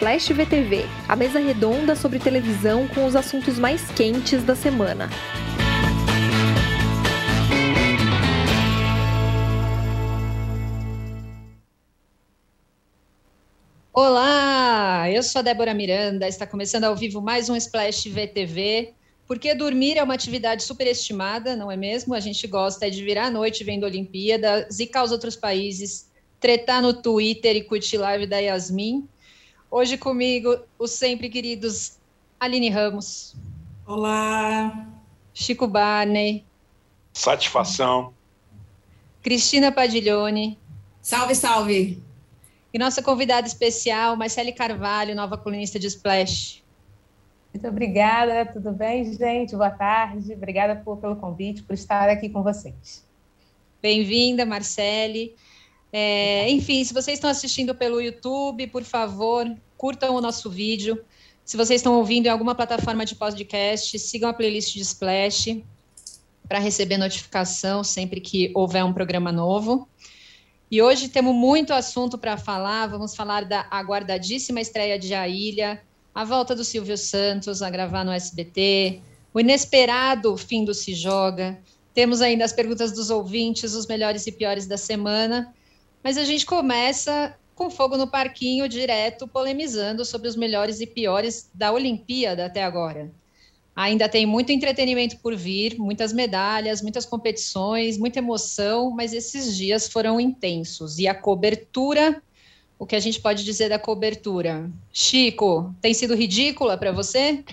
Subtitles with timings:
[0.00, 5.10] Splash VTV, a mesa redonda sobre televisão com os assuntos mais quentes da semana.
[13.92, 18.94] Olá, eu sou a Débora Miranda, está começando ao vivo mais um Splash VTV.
[19.26, 22.14] Porque dormir é uma atividade superestimada, não é mesmo?
[22.14, 26.08] A gente gosta de virar a noite vendo a Olimpíada, zicar os outros países,
[26.40, 29.06] tretar no Twitter e curtir live da Yasmin.
[29.72, 31.96] Hoje comigo, os sempre queridos
[32.40, 33.36] Aline Ramos.
[33.86, 34.88] Olá.
[35.32, 36.44] Chico Barney.
[37.12, 38.12] Satisfação.
[39.22, 40.58] Cristina Padiglione.
[41.00, 42.02] Salve, salve.
[42.74, 46.64] E nossa convidada especial, Marcele Carvalho, nova colunista de Splash.
[47.54, 49.54] Muito obrigada, tudo bem, gente?
[49.54, 50.32] Boa tarde.
[50.32, 53.06] Obrigada por, pelo convite, por estar aqui com vocês.
[53.80, 55.32] Bem-vinda, Marcele.
[55.92, 61.02] É, enfim, se vocês estão assistindo pelo YouTube, por favor, curtam o nosso vídeo.
[61.44, 65.62] Se vocês estão ouvindo em alguma plataforma de podcast, sigam a playlist de Splash
[66.48, 69.88] para receber notificação sempre que houver um programa novo.
[70.70, 72.86] E hoje temos muito assunto para falar.
[72.86, 75.82] Vamos falar da aguardadíssima estreia de A Ilha,
[76.14, 79.00] a volta do Silvio Santos a gravar no SBT,
[79.34, 81.58] o inesperado fim do Se Joga.
[81.92, 85.52] Temos ainda as perguntas dos ouvintes, os melhores e piores da semana.
[86.02, 91.50] Mas a gente começa com fogo no parquinho direto, polemizando sobre os melhores e piores
[91.52, 93.10] da Olimpíada até agora.
[93.76, 99.88] Ainda tem muito entretenimento por vir, muitas medalhas, muitas competições, muita emoção, mas esses dias
[99.88, 102.22] foram intensos e a cobertura,
[102.78, 104.70] o que a gente pode dizer da cobertura?
[104.92, 107.44] Chico, tem sido ridícula para você?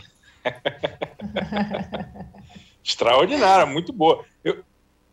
[2.84, 4.24] Extraordinária, muito boa.
[4.44, 4.64] Eu,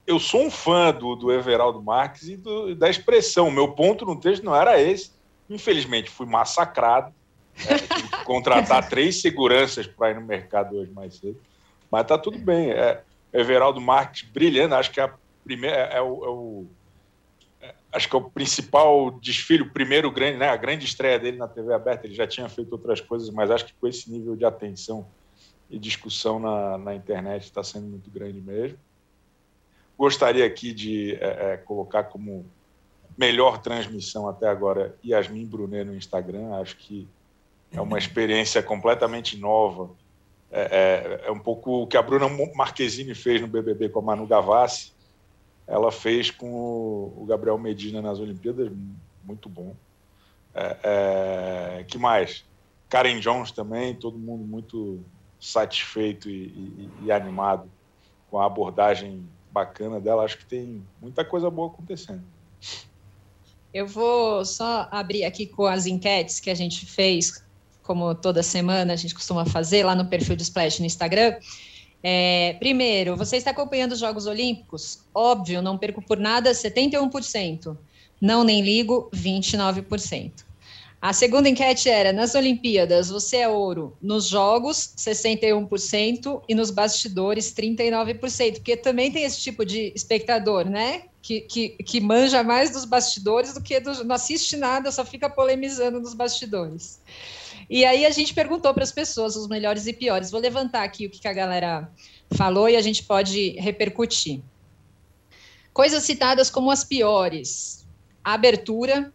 [0.07, 3.51] eu sou um fã do, do Everaldo Marques e do, da expressão.
[3.51, 5.13] Meu ponto no texto não era esse.
[5.49, 7.13] Infelizmente, fui massacrado.
[7.57, 7.79] Né?
[7.79, 11.41] Tive que contratar três seguranças para ir no mercado hoje mais cedo.
[11.91, 12.71] Mas tá tudo bem.
[12.71, 13.03] É,
[13.33, 14.75] Everaldo Marques brilhando.
[14.75, 16.67] Acho que é a primeira é, é, o, é o
[17.63, 21.39] é, acho que é o principal desfile, o primeiro grande, né, a grande estreia dele
[21.39, 22.07] na TV aberta.
[22.07, 25.07] Ele já tinha feito outras coisas, mas acho que com esse nível de atenção
[25.71, 28.79] e discussão na, na internet está sendo muito grande mesmo.
[29.99, 32.45] Gostaria aqui de é, é, colocar como
[33.17, 36.55] melhor transmissão até agora Yasmin Brunet no Instagram.
[36.57, 37.09] Acho que
[37.73, 39.91] é uma experiência completamente nova.
[40.51, 44.03] É, é, é, um pouco o que a Bruna Marquezine fez no BBB com a
[44.03, 44.93] Manu Gavassi.
[45.67, 46.53] Ela fez com
[47.17, 48.71] o Gabriel Medina nas Olimpíadas,
[49.25, 49.75] muito bom.
[50.55, 52.45] É, é, que mais?
[52.89, 55.01] Karen Jones também, todo mundo muito
[55.41, 57.69] satisfeito e, e, e animado
[58.31, 60.25] com a abordagem bacana dela.
[60.25, 62.25] Acho que tem muita coisa boa acontecendo.
[63.73, 67.45] Eu vou só abrir aqui com as enquetes que a gente fez,
[67.83, 71.37] como toda semana a gente costuma fazer lá no perfil do Splash no Instagram.
[72.03, 75.01] É, primeiro, você está acompanhando os Jogos Olímpicos?
[75.15, 77.77] Óbvio, não perco por nada, 71%.
[78.21, 80.45] Não nem ligo, 29%.
[81.05, 87.53] A segunda enquete era: nas Olimpíadas, você é ouro nos jogos, 61%, e nos bastidores,
[87.53, 91.03] 39%, porque também tem esse tipo de espectador, né?
[91.21, 95.29] Que, que, que manja mais dos bastidores do que do, não assiste nada, só fica
[95.29, 97.03] polemizando nos bastidores.
[97.69, 100.31] E aí a gente perguntou para as pessoas os melhores e piores.
[100.31, 101.87] Vou levantar aqui o que, que a galera
[102.35, 104.41] falou e a gente pode repercutir.
[105.71, 107.87] Coisas citadas como as piores:
[108.25, 109.13] a abertura,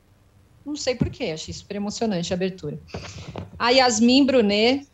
[0.65, 2.79] não sei porquê, achei super emocionante a abertura.
[3.57, 4.87] A Yasmin Brunet,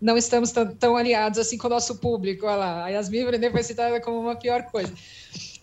[0.00, 2.84] não estamos tão, aliados assim com o nosso público, olha lá.
[2.84, 4.92] A Yasmin Brunet foi citada como uma pior coisa.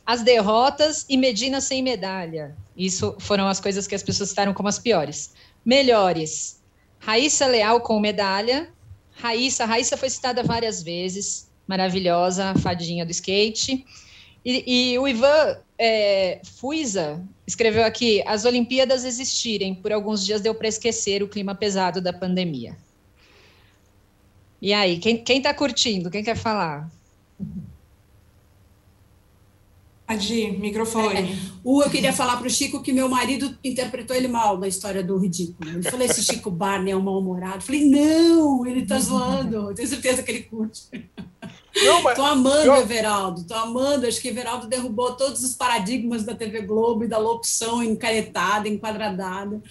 [0.06, 2.56] As derrotas e Medina sem medalha.
[2.76, 5.34] Isso foram as coisas que as pessoas citaram como as piores.
[5.64, 6.62] Melhores.
[7.00, 8.70] Raíssa Leal com medalha.
[9.12, 11.50] Raíssa, Raíssa foi citada várias vezes.
[11.68, 13.86] Maravilhosa, fadinha do skate.
[14.44, 16.40] E, e o Ivan é,
[17.48, 22.14] escreveu aqui: as Olimpíadas existirem, por alguns dias deu para esquecer o clima pesado da
[22.14, 22.78] pandemia.
[24.62, 26.12] E aí, quem está curtindo?
[26.12, 26.88] Quem quer falar?
[30.06, 31.36] Adi, microfone.
[31.64, 35.04] O, eu queria falar para o Chico que meu marido interpretou ele mal na história
[35.04, 35.68] do ridículo.
[35.68, 37.58] Ele falou: esse Chico Barney é um mal-humorado.
[37.58, 39.74] Eu falei: não, ele está zoando.
[39.74, 41.10] Tenho certeza que ele curte.
[41.76, 42.16] Não, mas...
[42.16, 42.76] Tô amando eu...
[42.76, 44.06] Everaldo, tô amando.
[44.06, 49.62] Acho que Everaldo derrubou todos os paradigmas da TV Globo e da locução encaretada, enquadradada.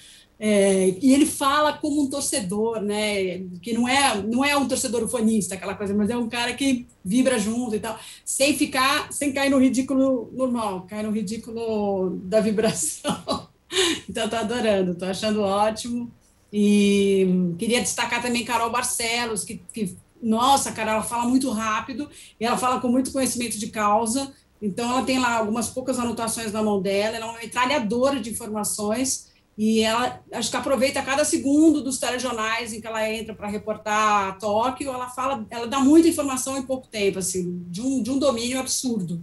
[0.42, 3.40] É, e ele fala como um torcedor, né?
[3.60, 6.86] Que não é, não é um torcedor ufanista, aquela coisa, mas é um cara que
[7.04, 12.40] vibra junto e tal, sem ficar, sem cair no ridículo normal, cai no ridículo da
[12.40, 13.48] vibração.
[14.08, 16.10] então, tô adorando, tô achando ótimo.
[16.50, 22.08] E queria destacar também Carol Barcelos, que, que nossa, cara, ela fala muito rápido
[22.38, 24.32] e ela fala com muito conhecimento de causa.
[24.60, 28.30] Então, ela tem lá algumas poucas anotações na mão dela, ela é uma metralhadora de
[28.30, 33.48] informações e ela, acho que aproveita cada segundo dos telejornais em que ela entra para
[33.48, 38.10] reportar Tóquio, ela fala, ela dá muita informação em pouco tempo, assim, de um, de
[38.10, 39.22] um domínio absurdo.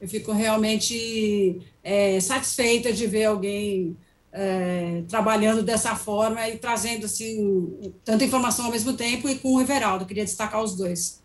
[0.00, 3.96] Eu fico realmente é, satisfeita de ver alguém
[4.32, 9.60] é, trabalhando dessa forma e trazendo assim tanta informação ao mesmo tempo e com o
[9.60, 10.06] Everaldo.
[10.06, 11.22] Queria destacar os dois.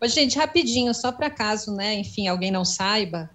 [0.00, 1.94] Ô, gente, rapidinho, só para caso, né?
[1.94, 3.28] Enfim, alguém não saiba,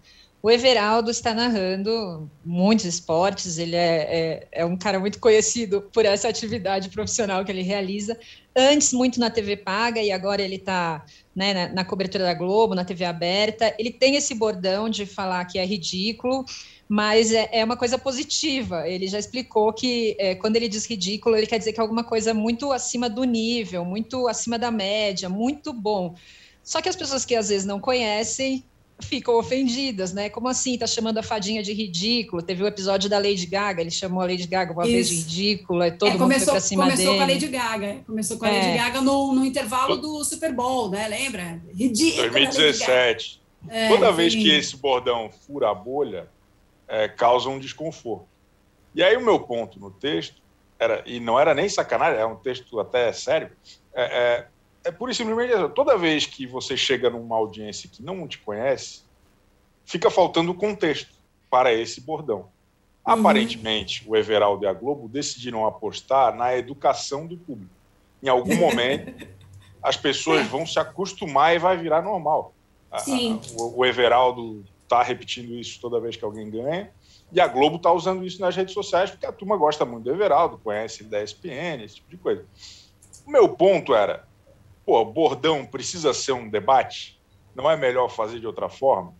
[0.45, 6.05] o Everaldo está narrando muitos esportes, ele é, é, é, um cara muito conhecido por
[6.05, 8.15] essa atividade profissional que ele realiza.
[8.55, 11.03] Antes, muito na TV paga, e agora ele está
[11.35, 13.73] né, na, na, cobertura da Globo, na TV aberta.
[13.79, 16.45] Ele tem esse bordão de falar que é ridículo,
[16.87, 18.87] mas é, é uma coisa positiva.
[18.87, 22.03] Ele já explicou que é, quando ele diz ridículo, ele quer dizer que é alguma
[22.03, 26.15] coisa muito acima do nível, muito acima da média, muito bom.
[26.63, 28.63] Só que as pessoas que às vezes não conhecem
[28.99, 30.29] ficam ofendidas, né?
[30.29, 30.77] Como assim?
[30.77, 32.41] Tá chamando a fadinha de ridículo?
[32.41, 34.91] Teve o um episódio da Lady Gaga, ele chamou a Lady Gaga uma Isso.
[34.91, 37.17] vez de ridícula, e todo é, começou, mundo foi pra cima começou dele.
[37.17, 38.77] com a Lady Gaga, começou com a Lady é.
[38.77, 41.07] Gaga no, no, intervalo do Super Bowl, né?
[41.07, 41.61] Lembra?
[41.73, 42.29] Ridículo.
[42.31, 43.41] 2017.
[43.67, 46.29] É, Toda vez que esse bordão fura a bolha,
[46.87, 48.27] é, causa um desconforto.
[48.93, 50.41] E aí o meu ponto no texto
[50.79, 53.51] era, e não era nem sacanagem, é um texto até sério,
[53.93, 54.47] é, é,
[54.85, 59.03] é pura e simplesmente toda vez que você chega numa audiência que não te conhece,
[59.85, 61.13] fica faltando contexto
[61.49, 62.39] para esse bordão.
[62.39, 63.13] Uhum.
[63.13, 67.73] Aparentemente, o Everaldo e a Globo decidiram apostar na educação do público.
[68.21, 69.27] Em algum momento,
[69.81, 72.53] as pessoas vão se acostumar e vai virar normal.
[72.99, 73.41] Sim.
[73.59, 76.91] o, o Everaldo está repetindo isso toda vez que alguém ganha.
[77.31, 80.11] E a Globo está usando isso nas redes sociais porque a turma gosta muito do
[80.11, 82.45] Everaldo, conhece ele da ESPN, esse tipo de coisa.
[83.25, 84.27] O meu ponto era,
[84.85, 87.19] pô, bordão precisa ser um debate?
[87.53, 89.13] Não é melhor fazer de outra forma?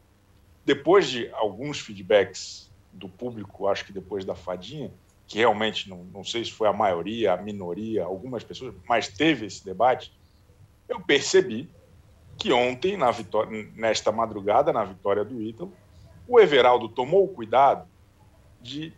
[0.64, 4.92] Depois de alguns feedbacks do público, acho que depois da fadinha,
[5.28, 9.48] que realmente não, não sei se foi a maioria, a minoria, algumas pessoas, mas teve
[9.48, 10.12] esse debate,
[10.88, 11.70] eu percebi
[12.38, 15.74] que ontem, na vitória, nesta madrugada, na vitória do Ítalo,
[16.28, 17.88] o Everaldo tomou o cuidado
[18.62, 18.94] de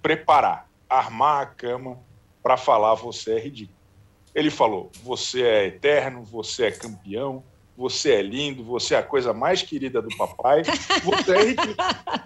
[0.00, 1.98] preparar, armar a cama
[2.42, 3.78] para falar você é ridículo.
[4.34, 7.42] Ele falou: você é eterno, você é campeão,
[7.76, 10.62] você é lindo, você é a coisa mais querida do papai,
[11.04, 11.76] você é ridículo.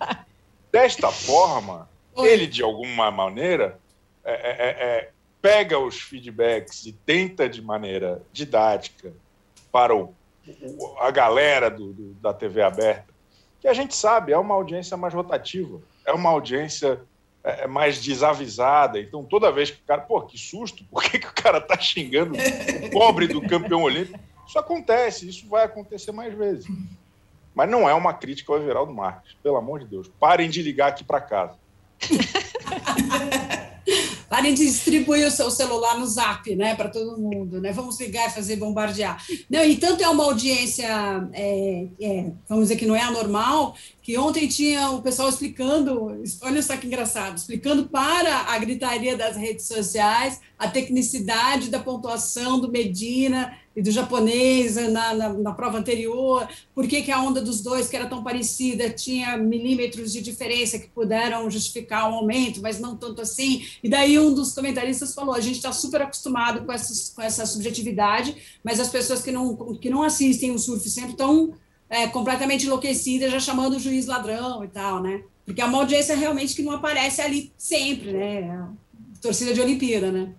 [0.71, 3.79] Desta forma, ele, de alguma maneira,
[4.25, 5.11] é, é, é,
[5.41, 9.13] pega os feedbacks e tenta, de maneira didática,
[9.71, 10.15] para o
[11.01, 13.13] a galera do, do, da TV aberta,
[13.61, 17.01] que a gente sabe é uma audiência mais rotativa, é uma audiência
[17.45, 18.99] é, é, mais desavisada.
[19.01, 21.79] Então, toda vez que o cara, pô, que susto, por que, que o cara tá
[21.79, 24.19] xingando o pobre do campeão olímpico?
[24.47, 26.67] Isso acontece, isso vai acontecer mais vezes.
[27.55, 30.11] Mas não é uma crítica ao Everaldo Marques, pelo amor de Deus.
[30.19, 31.57] Parem de ligar aqui para casa.
[34.33, 37.71] Parem de distribuir o seu celular no zap, né, para todo mundo, né?
[37.71, 39.23] Vamos ligar e fazer bombardear.
[39.51, 40.89] Não, e tanto é uma audiência,
[41.35, 46.63] é, é, vamos dizer que não é anormal, que ontem tinha o pessoal explicando, olha
[46.63, 52.73] só que engraçado, explicando para a gritaria das redes sociais a tecnicidade da pontuação do
[52.73, 57.63] Medina e do japonês na, na, na, prova anterior, por que, que a onda dos
[57.63, 62.79] dois, que era tão parecida, tinha milímetros de diferença que puderam justificar um aumento, mas
[62.79, 63.65] não tanto assim.
[63.83, 67.47] E daí um dos comentaristas falou: a gente está super acostumado com, essas, com essa
[67.47, 71.55] subjetividade, mas as pessoas que não, que não assistem o surf sempre estão
[71.89, 75.23] é, completamente enlouquecidas, já chamando o juiz ladrão e tal, né?
[75.45, 78.69] Porque é uma audiência realmente que não aparece ali sempre, né?
[79.21, 80.35] Torcida de Olimpíada, né?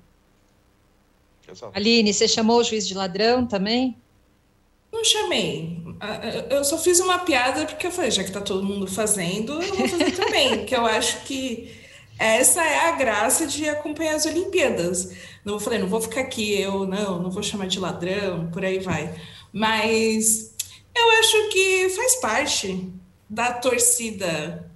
[1.54, 1.72] Exato.
[1.76, 3.96] Aline, você chamou o juiz de ladrão também?
[4.92, 5.78] Não chamei.
[6.50, 9.76] Eu só fiz uma piada porque eu falei, já que tá todo mundo fazendo, eu
[9.76, 10.58] vou fazer também.
[10.60, 11.72] porque eu acho que
[12.20, 15.14] essa é a graça de acompanhar as Olimpíadas.
[15.46, 18.80] Não falei, não vou ficar aqui, eu não, não vou chamar de ladrão, por aí
[18.80, 19.14] vai.
[19.52, 20.54] Mas
[20.96, 22.90] eu acho que faz parte
[23.30, 24.72] da torcida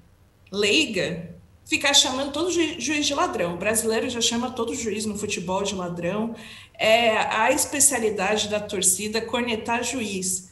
[0.51, 3.55] leiga ficar chamando todo juiz de ladrão.
[3.55, 6.33] O brasileiro já chama todo juiz no futebol de ladrão.
[6.77, 10.49] É a especialidade da torcida cornetar juiz.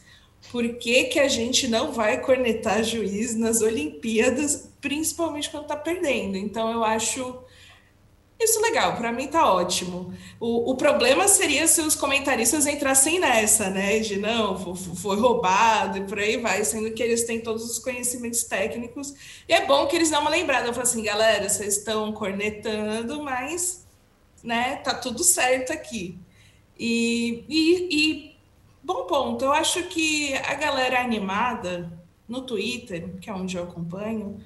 [0.50, 6.36] Por que, que a gente não vai cornetar juiz nas Olimpíadas, principalmente quando está perdendo?
[6.36, 7.44] Então, eu acho
[8.38, 10.12] isso legal, para mim tá ótimo.
[10.38, 13.98] O, o problema seria se os comentaristas entrassem nessa, né?
[13.98, 18.44] De não, foi roubado e por aí vai, sendo que eles têm todos os conhecimentos
[18.44, 19.14] técnicos.
[19.48, 23.85] E é bom que eles dão uma lembrada, falam assim, galera, vocês estão cornetando, mas
[24.46, 24.76] né?
[24.76, 26.18] Tá tudo certo aqui.
[26.78, 28.36] E, e, e
[28.82, 31.92] bom ponto, eu acho que a galera animada
[32.28, 34.40] no Twitter, que é onde eu acompanho,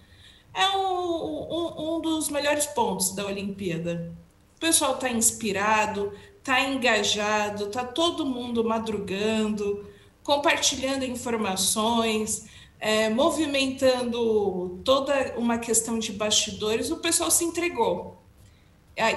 [0.54, 4.12] é um, um, um dos melhores pontos da Olimpíada.
[4.56, 9.86] O pessoal está inspirado, está engajado, está todo mundo madrugando,
[10.22, 12.46] compartilhando informações,
[12.78, 18.19] é, movimentando toda uma questão de bastidores, o pessoal se entregou.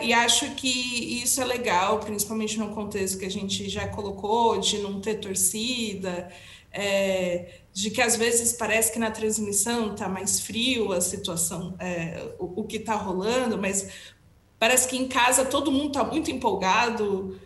[0.03, 4.77] E acho que isso é legal, principalmente no contexto que a gente já colocou, de
[4.77, 6.31] não ter torcida,
[6.71, 12.33] é, de que às vezes parece que na transmissão está mais frio a situação, é,
[12.39, 13.89] o, o, que está rolando, mas
[14.57, 17.39] parece que em casa todo mundo está muito empolgado,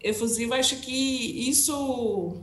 [0.00, 0.54] efusivo.
[0.54, 2.36] Acho que isso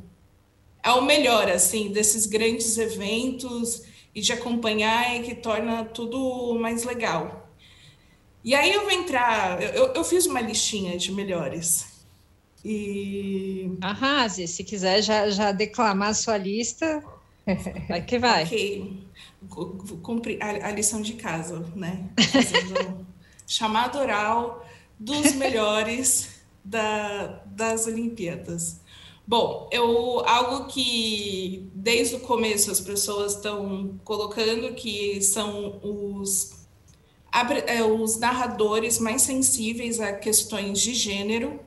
[0.83, 3.83] é o melhor, assim, desses grandes eventos
[4.13, 7.40] e de acompanhar e que torna tudo mais legal.
[8.43, 11.85] E aí eu vou entrar, eu, eu fiz uma listinha de melhores.
[12.63, 13.77] E.
[13.81, 17.03] Arrase, se quiser já, já declamar sua lista,
[17.87, 18.43] vai que vai.
[18.43, 19.11] ok.
[20.01, 22.09] Cumpri a, a lição de casa, né?
[22.31, 23.05] Fazendo
[23.47, 24.65] chamado oral
[24.97, 26.29] dos melhores
[26.63, 28.79] da, das Olimpíadas.
[29.27, 36.60] Bom, eu algo que desde o começo as pessoas estão colocando que são os,
[38.01, 41.59] os narradores mais sensíveis a questões de gênero.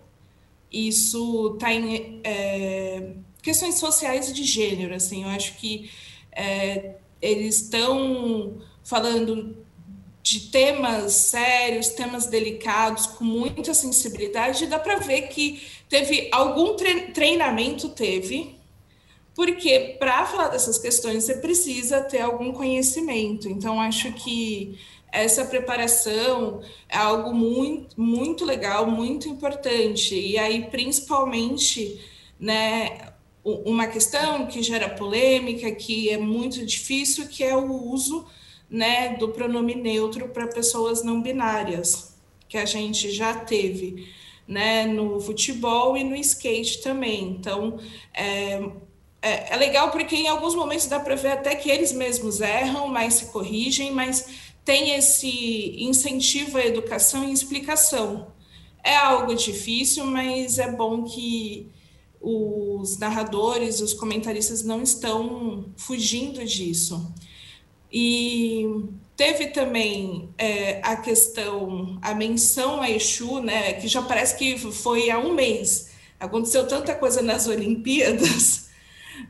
[0.71, 4.95] Isso está em é, questões sociais e de gênero.
[4.95, 5.91] Assim, eu acho que
[6.33, 9.57] é, eles estão falando
[10.25, 16.75] de temas sérios, temas delicados, com muita sensibilidade, dá para ver que teve algum
[17.13, 18.57] treinamento, teve,
[19.35, 23.49] porque para falar dessas questões você precisa ter algum conhecimento.
[23.51, 24.79] Então, acho que
[25.15, 30.15] essa preparação é algo muito, muito legal, muito importante.
[30.15, 32.01] E aí, principalmente,
[32.39, 33.13] né,
[33.45, 38.27] uma questão que gera polêmica, que é muito difícil, que é o uso
[38.69, 42.17] né, do pronome neutro para pessoas não binárias,
[42.49, 44.13] que a gente já teve
[44.49, 47.37] né, no futebol e no skate também.
[47.39, 47.79] Então,
[48.13, 48.63] é,
[49.23, 52.89] é, é legal porque em alguns momentos dá para ver até que eles mesmos erram,
[52.89, 58.29] mas se corrigem, mas tem esse incentivo à educação e explicação.
[58.83, 61.71] É algo difícil, mas é bom que
[62.21, 67.13] os narradores, os comentaristas não estão fugindo disso.
[67.93, 68.67] E
[69.17, 75.11] teve também é, a questão, a menção a Exu, né, que já parece que foi
[75.11, 75.91] há um mês.
[76.19, 78.64] Aconteceu tanta coisa nas Olimpíadas,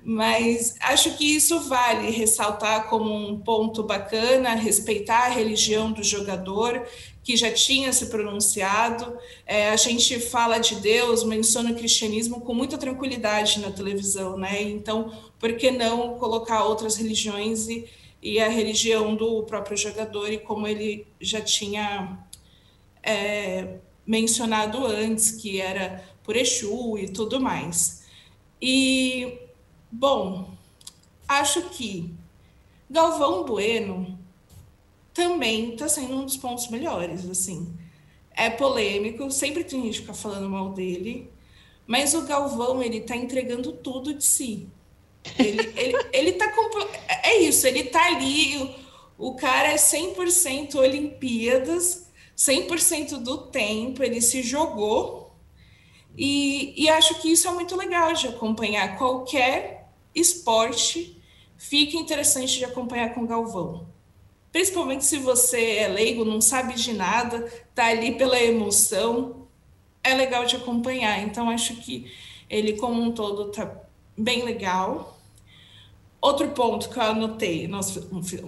[0.04, 6.86] mas acho que isso vale ressaltar como um ponto bacana, respeitar a religião do jogador,
[7.22, 9.16] que já tinha se pronunciado.
[9.46, 14.62] É, a gente fala de Deus, menciona o cristianismo com muita tranquilidade na televisão, né?
[14.62, 17.88] Então, por que não colocar outras religiões e
[18.24, 22.18] e a religião do próprio jogador e como ele já tinha
[23.02, 23.76] é,
[24.06, 28.02] mencionado antes, que era por Exu e tudo mais.
[28.60, 29.40] E,
[29.94, 30.52] bom,
[31.28, 32.12] acho que
[32.90, 34.18] Galvão Bueno
[35.12, 37.72] também está sendo um dos pontos melhores, assim.
[38.36, 41.30] É polêmico, sempre tem gente que fica falando mal dele,
[41.86, 44.68] mas o Galvão, ele está entregando tudo de si.
[45.38, 46.52] Ele, ele, ele tá
[47.22, 48.56] É isso, ele tá ali.
[49.16, 55.32] O, o cara é 100% Olimpíadas, 100% do tempo, ele se jogou.
[56.16, 58.98] E, e acho que isso é muito legal de acompanhar.
[58.98, 59.73] Qualquer
[60.14, 61.20] esporte
[61.56, 63.86] fica interessante de acompanhar com Galvão.
[64.52, 69.48] Principalmente se você é leigo, não sabe de nada, tá ali pela emoção,
[70.02, 71.20] é legal de acompanhar.
[71.22, 72.10] Então, acho que
[72.48, 73.82] ele, como um todo, tá
[74.16, 75.18] bem legal.
[76.20, 78.06] Outro ponto que eu anotei, nossa,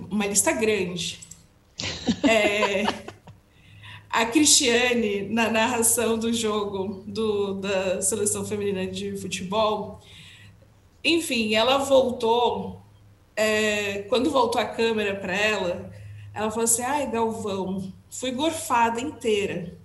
[0.09, 1.19] uma lista grande.
[2.23, 2.85] É,
[4.09, 10.01] a Cristiane, na narração do jogo do, da seleção feminina de futebol,
[11.07, 12.83] enfim, ela voltou.
[13.35, 15.91] É, quando voltou a câmera para ela,
[16.35, 19.79] ela falou assim: ai, Galvão, fui gorfada inteira.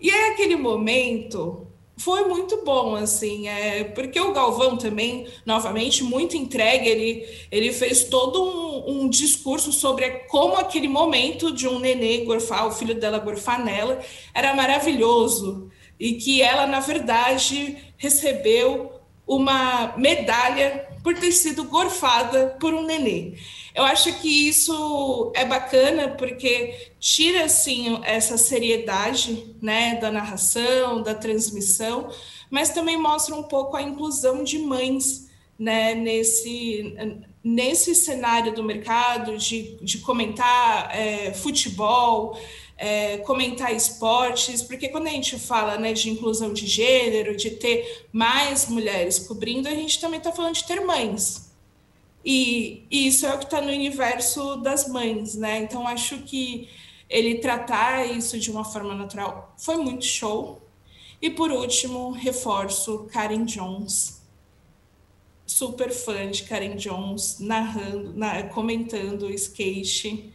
[0.00, 1.66] E é aquele momento
[1.98, 8.04] foi muito bom, assim, é, porque o Galvão também, novamente, muito entregue, ele, ele fez
[8.04, 13.18] todo um, um discurso sobre como aquele momento de um nenê gorfar, o filho dela
[13.18, 13.98] gorfar nela,
[14.34, 18.95] era maravilhoso, e que ela, na verdade, recebeu
[19.26, 23.34] uma medalha por ter sido gorfada por um nenê.
[23.74, 31.14] Eu acho que isso é bacana porque tira assim essa seriedade, né, da narração, da
[31.14, 32.08] transmissão,
[32.50, 35.28] mas também mostra um pouco a inclusão de mães,
[35.58, 36.94] né, nesse
[37.46, 42.36] nesse cenário do mercado de, de comentar é, futebol,
[42.76, 48.06] é, comentar esportes, porque quando a gente fala né, de inclusão de gênero, de ter
[48.12, 51.50] mais mulheres cobrindo, a gente também está falando de ter mães.
[52.24, 55.58] E, e isso é o que está no universo das mães, né?
[55.58, 56.68] Então acho que
[57.08, 60.60] ele tratar isso de uma forma natural foi muito show.
[61.22, 64.20] E por último, reforço Karen Jones.
[65.46, 70.32] Super fã de Karen Jones, narrando, na, comentando o skate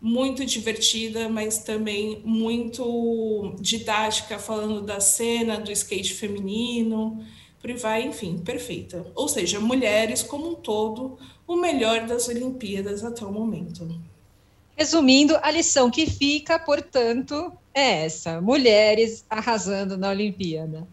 [0.00, 7.22] muito divertida, mas também muito didática, falando da cena do skate feminino,
[7.60, 9.06] por vai, enfim, perfeita.
[9.14, 13.86] Ou seja, mulheres como um todo, o melhor das Olimpíadas até o momento.
[14.74, 20.88] Resumindo, a lição que fica, portanto, é essa: mulheres arrasando na Olimpíada.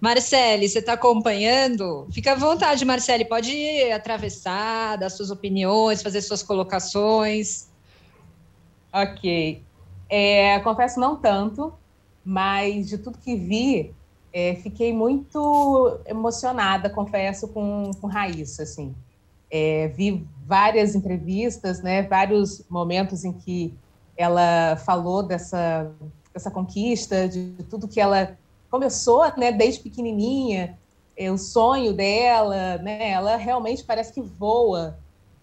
[0.00, 2.06] Marcele, você está acompanhando?
[2.12, 7.68] Fica à vontade, Marcele, pode atravessar, dar suas opiniões, fazer suas colocações.
[8.96, 9.62] Ok.
[10.08, 11.74] É, confesso não tanto,
[12.24, 13.94] mas de tudo que vi,
[14.32, 18.94] é, fiquei muito emocionada, confesso, com, com Raíssa, assim.
[19.50, 23.74] É, vi várias entrevistas, né, vários momentos em que
[24.16, 25.92] ela falou dessa,
[26.32, 28.38] dessa conquista, de, de tudo que ela
[28.70, 30.78] começou, né, desde pequenininha,
[31.14, 34.98] é, o sonho dela, né, ela realmente parece que voa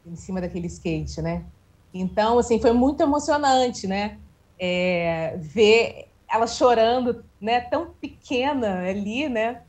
[0.05, 1.45] em cima daquele skate, né?
[1.93, 4.17] Então, assim, foi muito emocionante, né?
[4.59, 7.61] É, ver ela chorando, né?
[7.61, 9.61] Tão pequena ali, né?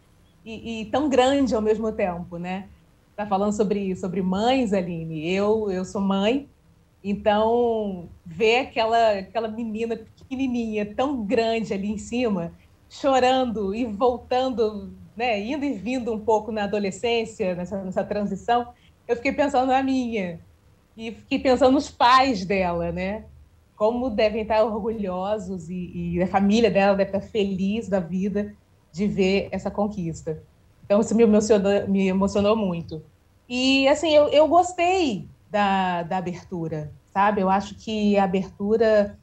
[0.45, 2.69] E, e, tão grande ao mesmo tempo, né?
[3.17, 5.31] Tá falando sobre sobre mães, Aline.
[5.31, 6.49] Eu eu sou mãe,
[7.03, 12.53] então ver aquela aquela menina pequenininha, tão grande ali em cima,
[12.91, 15.41] chorando e voltando, né?
[15.41, 18.69] Indo e vindo um pouco na adolescência, nessa, nessa transição,
[19.07, 20.41] eu fiquei pensando na minha,
[20.97, 23.25] e fiquei pensando nos pais dela, né?
[23.77, 28.55] Como devem estar orgulhosos e, e a família dela deve estar feliz da vida
[28.93, 30.41] de ver essa conquista.
[30.85, 33.03] Então, isso me emocionou, me emocionou muito.
[33.49, 37.41] E, assim, eu, eu gostei da, da abertura, sabe?
[37.41, 39.19] Eu acho que a abertura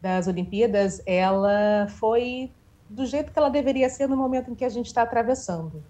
[0.00, 2.52] das Olimpíadas, ela foi
[2.88, 5.82] do jeito que ela deveria ser no momento em que a gente está atravessando,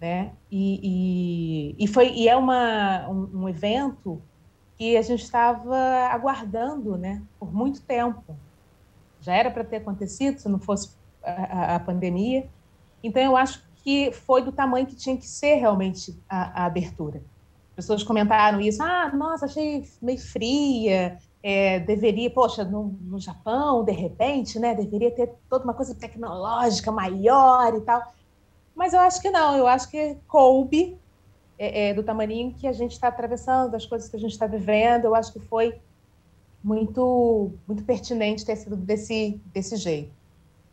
[0.00, 0.32] né?
[0.50, 4.20] E, e, e, foi, e é uma, um, um evento
[4.76, 5.76] que a gente estava
[6.10, 8.36] aguardando né, por muito tempo.
[9.20, 10.90] Já era para ter acontecido se não fosse
[11.22, 12.46] a, a, pandemia.
[13.02, 17.22] Então, eu acho que foi do tamanho que tinha que ser realmente a, a abertura.
[17.74, 23.92] Pessoas comentaram isso, ah, nossa, achei meio fria, é, deveria, poxa, no, no, Japão, de
[23.92, 28.02] repente, né, deveria ter toda uma coisa tecnológica maior e tal.
[28.74, 30.98] Mas eu acho que não, eu acho que coube
[31.58, 34.46] é, é, do tamanho que a gente está atravessando, das coisas que a gente está
[34.46, 35.04] vivendo.
[35.04, 35.78] Eu acho que foi
[36.62, 40.10] muito, muito pertinente ter sido desse, desse jeito.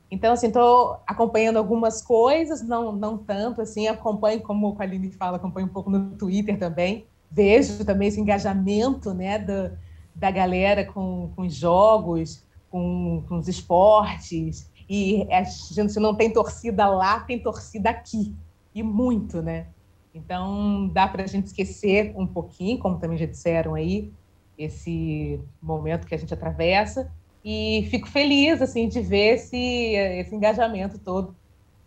[0.09, 5.37] Então, assim, estou acompanhando algumas coisas, não, não tanto, assim, acompanho, como a Aline fala,
[5.37, 9.71] acompanho um pouco no Twitter também, vejo também esse engajamento, né, da,
[10.13, 16.31] da galera com, com os jogos, com, com os esportes, e a gente não tem
[16.31, 18.35] torcida lá, tem torcida aqui,
[18.75, 19.65] e muito, né?
[20.13, 24.12] Então, dá para a gente esquecer um pouquinho, como também já disseram aí,
[24.58, 27.12] esse momento que a gente atravessa.
[27.43, 31.36] E fico feliz assim de ver esse, esse engajamento todo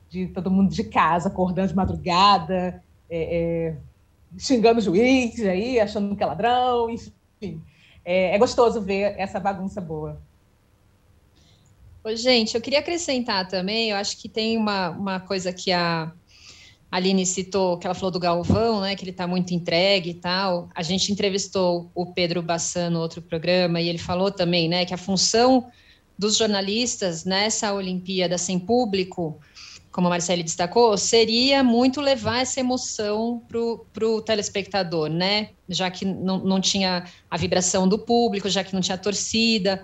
[0.09, 3.37] de todo mundo de casa, acordando de madrugada, é,
[3.71, 3.77] é,
[4.39, 7.63] xingando o juiz aí, achando que é ladrão, enfim.
[8.05, 10.21] É, é gostoso ver essa bagunça boa.
[12.05, 16.13] Ô, gente, eu queria acrescentar também, eu acho que tem uma, uma coisa que a
[16.97, 20.71] Aline citou que ela falou do Galvão, né, que ele está muito entregue e tal.
[20.75, 24.95] A gente entrevistou o Pedro Bassan no outro programa e ele falou também, né, que
[24.95, 25.67] a função
[26.19, 29.39] dos jornalistas nessa Olimpíada sem público,
[29.93, 35.51] como a Marcele destacou, seria muito levar essa emoção para o telespectador, né?
[35.69, 39.83] Já que não, não tinha a vibração do público, já que não tinha torcida.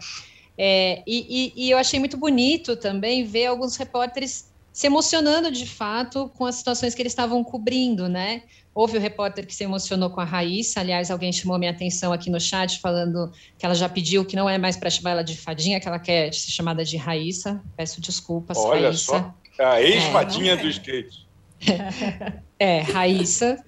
[0.57, 5.67] É, e, e, e eu achei muito bonito também ver alguns repórteres se emocionando de
[5.67, 8.43] fato com as situações que eles estavam cobrindo, né?
[8.75, 12.31] Houve o repórter que se emocionou com a Raíssa, aliás, alguém chamou minha atenção aqui
[12.31, 15.37] no chat falando que ela já pediu que não é mais para chamar ela de
[15.37, 17.63] fadinha, que ela quer ser chamada de Raíssa.
[17.77, 19.05] Peço desculpas, Olha Raíssa.
[19.05, 21.27] só, a ex-fadinha é, do skate.
[22.59, 23.63] é, Raíssa.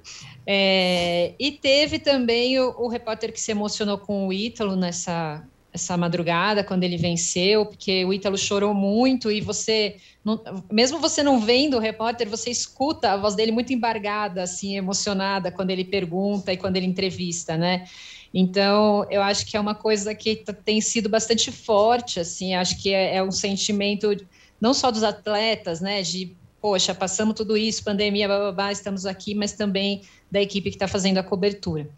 [0.47, 5.43] É, e teve também o, o, repórter que se emocionou com o Ítalo nessa
[5.75, 11.21] essa madrugada, quando ele venceu, porque o Ítalo chorou muito e você, não, mesmo você
[11.21, 15.85] não vendo o repórter, você escuta a voz dele muito embargada, assim, emocionada, quando ele
[15.85, 17.87] pergunta e quando ele entrevista, né?
[18.33, 22.95] Então, eu acho que é uma coisa que tem sido bastante forte, assim, acho que
[22.95, 24.17] é, é um sentimento
[24.61, 29.05] não só dos atletas, né, de poxa, passamos tudo isso, pandemia, blá, blá, blá, estamos
[29.05, 31.91] aqui, mas também da equipe que está fazendo a cobertura.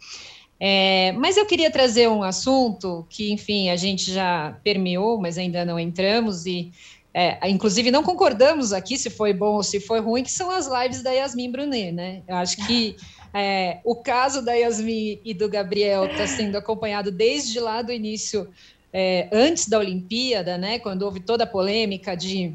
[0.59, 5.63] É, mas eu queria trazer um assunto que, enfim, a gente já permeou, mas ainda
[5.63, 6.71] não entramos e,
[7.13, 10.67] é, inclusive, não concordamos aqui se foi bom ou se foi ruim, que são as
[10.67, 12.23] lives da Yasmin Brunet, né?
[12.27, 12.95] Eu acho que
[13.33, 18.49] é, o caso da Yasmin e do Gabriel está sendo acompanhado desde lá do início,
[18.91, 20.79] é, antes da Olimpíada, né?
[20.79, 22.53] Quando houve toda a polêmica de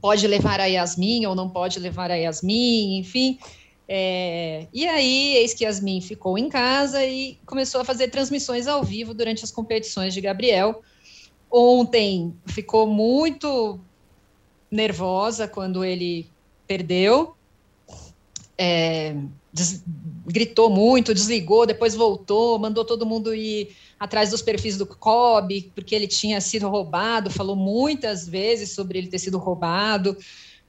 [0.00, 3.38] pode levar a Yasmin ou não pode levar a Yasmin, enfim.
[3.92, 8.84] É, e aí, eis que Yasmin ficou em casa e começou a fazer transmissões ao
[8.84, 10.80] vivo durante as competições de Gabriel.
[11.50, 13.80] Ontem ficou muito
[14.70, 16.30] nervosa quando ele
[16.68, 17.34] perdeu.
[18.56, 19.16] É,
[19.52, 19.82] des,
[20.24, 25.96] gritou muito, desligou, depois voltou, mandou todo mundo ir atrás dos perfis do Kobe, porque
[25.96, 30.16] ele tinha sido roubado, falou muitas vezes sobre ele ter sido roubado,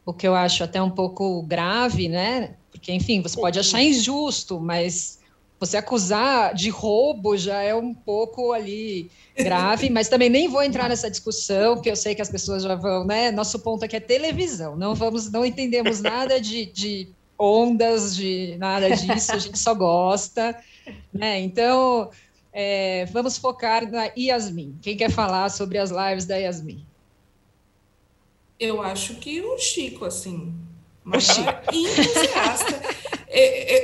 [0.04, 2.56] o que eu acho até um pouco grave, né?
[2.72, 5.20] Porque, enfim, você pode achar injusto, mas
[5.60, 10.90] você acusar de roubo já é um pouco ali grave, mas também nem vou entrar
[10.90, 13.30] nessa discussão, porque eu sei que as pessoas já vão, né?
[13.30, 18.90] Nosso ponto aqui é televisão, não vamos, não entendemos nada de, de ondas, de nada
[18.90, 20.58] disso, a gente só gosta,
[21.14, 21.40] né?
[21.40, 22.10] Então,
[22.52, 24.78] é, vamos focar na Yasmin.
[24.82, 26.84] Quem quer falar sobre as lives da Yasmin?
[28.60, 30.54] Eu acho que o Chico, assim,
[31.04, 32.82] maior entusiasta.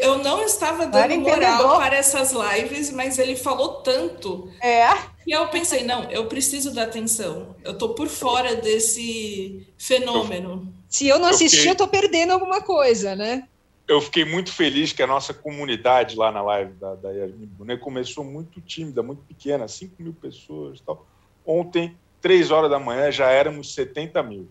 [0.02, 4.52] Eu não estava dando moral para essas lives, mas ele falou tanto.
[4.62, 4.88] É.
[5.26, 7.56] E eu pensei, não, eu preciso da atenção.
[7.64, 10.74] Eu tô por fora desse fenômeno.
[10.90, 13.44] Se eu não assistir, eu tô perdendo alguma coisa, né?
[13.88, 17.80] eu fiquei muito feliz que a nossa comunidade lá na live da, da Yasmin Brunet
[17.80, 21.08] começou muito tímida, muito pequena, 5 mil pessoas tal.
[21.46, 24.50] Ontem, 3 horas da manhã, já éramos 70 mil.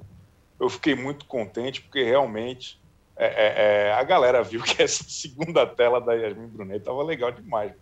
[0.58, 2.80] Eu fiquei muito contente, porque realmente
[3.16, 7.30] é, é, é a galera viu que essa segunda tela da Yasmin Brunet estava legal
[7.30, 7.72] demais.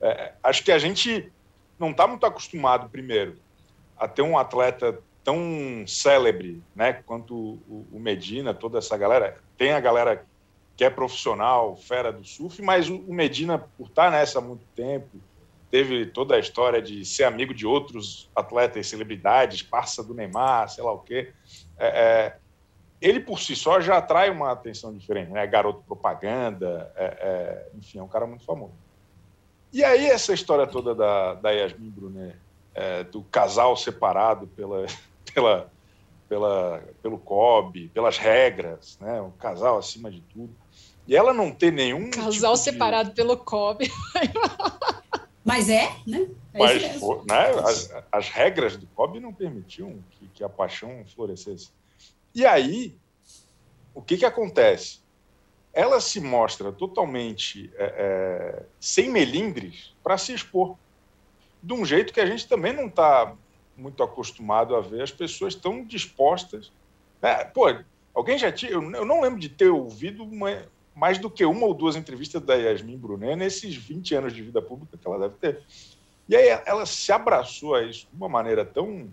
[0.00, 1.32] É, acho que a gente
[1.78, 3.36] não está muito acostumado, primeiro,
[3.98, 9.36] a ter um atleta tão célebre né, quanto o, o Medina, toda essa galera.
[9.58, 10.24] Tem a galera
[10.76, 15.08] que é profissional, fera do surf, mas o Medina, por estar nessa há muito tempo,
[15.76, 20.82] teve toda a história de ser amigo de outros atletas, celebridades, parça do Neymar, sei
[20.82, 21.34] lá o quê.
[21.76, 22.36] É, é,
[22.98, 25.46] ele por si só já atrai uma atenção diferente, né?
[25.46, 28.72] Garoto propaganda, é, é enfim, é um cara muito famoso.
[29.70, 32.36] E aí essa história toda da, da Yasmin Brunet,
[32.74, 34.86] é, do casal separado pela,
[35.34, 35.70] pela,
[36.26, 39.20] pela, pelo COB, pelas regras, né?
[39.20, 40.56] Um casal acima de tudo
[41.06, 42.10] e ela não ter nenhum.
[42.10, 43.14] Casal tipo separado de...
[43.14, 43.90] pelo COB.
[45.46, 46.28] Mas é, né?
[46.52, 46.82] É Mas,
[47.24, 51.70] né, as, as, regras do COB não permitiam que, que, a paixão florescesse.
[52.34, 52.98] E aí,
[53.94, 54.98] o que, que acontece?
[55.72, 60.76] Ela se mostra totalmente é, é, sem melindres para se expor.
[61.62, 63.32] De um jeito que a gente também não está
[63.76, 66.72] muito acostumado a ver as pessoas tão dispostas.
[67.22, 67.44] Né?
[67.44, 67.72] Pô,
[68.12, 68.72] alguém já tinha.
[68.72, 72.54] Eu não lembro de ter ouvido uma, mais do que uma ou duas entrevistas da
[72.54, 75.62] Yasmin Brunet nesses 20 anos de vida pública que ela deve ter.
[76.26, 79.12] E aí ela se abraçou a isso de uma maneira tão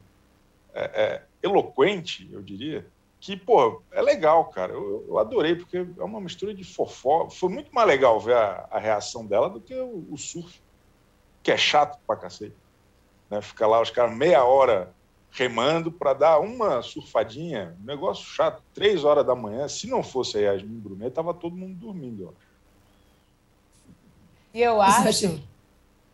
[0.74, 2.88] é, é, eloquente, eu diria,
[3.20, 4.72] que, pô, é legal, cara.
[4.72, 7.30] Eu, eu, adorei, porque é uma mistura de fofó.
[7.30, 10.62] Foi muito mais legal ver a, a reação dela do que o, o, surf,
[11.42, 12.56] que é chato pra cacete.
[13.30, 13.42] Né?
[13.42, 14.94] Fica lá os caras meia hora
[15.34, 19.68] remando para dar uma surfadinha, um negócio chato, três horas da manhã.
[19.68, 22.34] Se não fosse a Yasmin Brunet, tava todo mundo dormindo.
[24.54, 25.42] E eu acho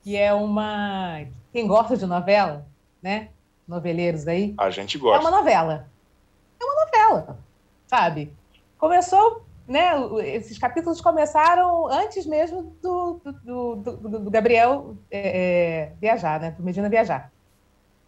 [0.02, 1.26] que é uma.
[1.52, 2.66] Quem gosta de novela,
[3.02, 3.30] né?
[3.68, 4.56] Noveleiros aí.
[4.58, 5.18] A gente gosta.
[5.18, 5.90] É uma novela.
[6.60, 7.40] É uma novela,
[7.88, 8.34] sabe?
[8.78, 9.92] Começou, né?
[10.24, 16.52] Esses capítulos começaram antes mesmo do, do, do, do Gabriel é, é, viajar, né?
[16.52, 17.30] Do Medina viajar.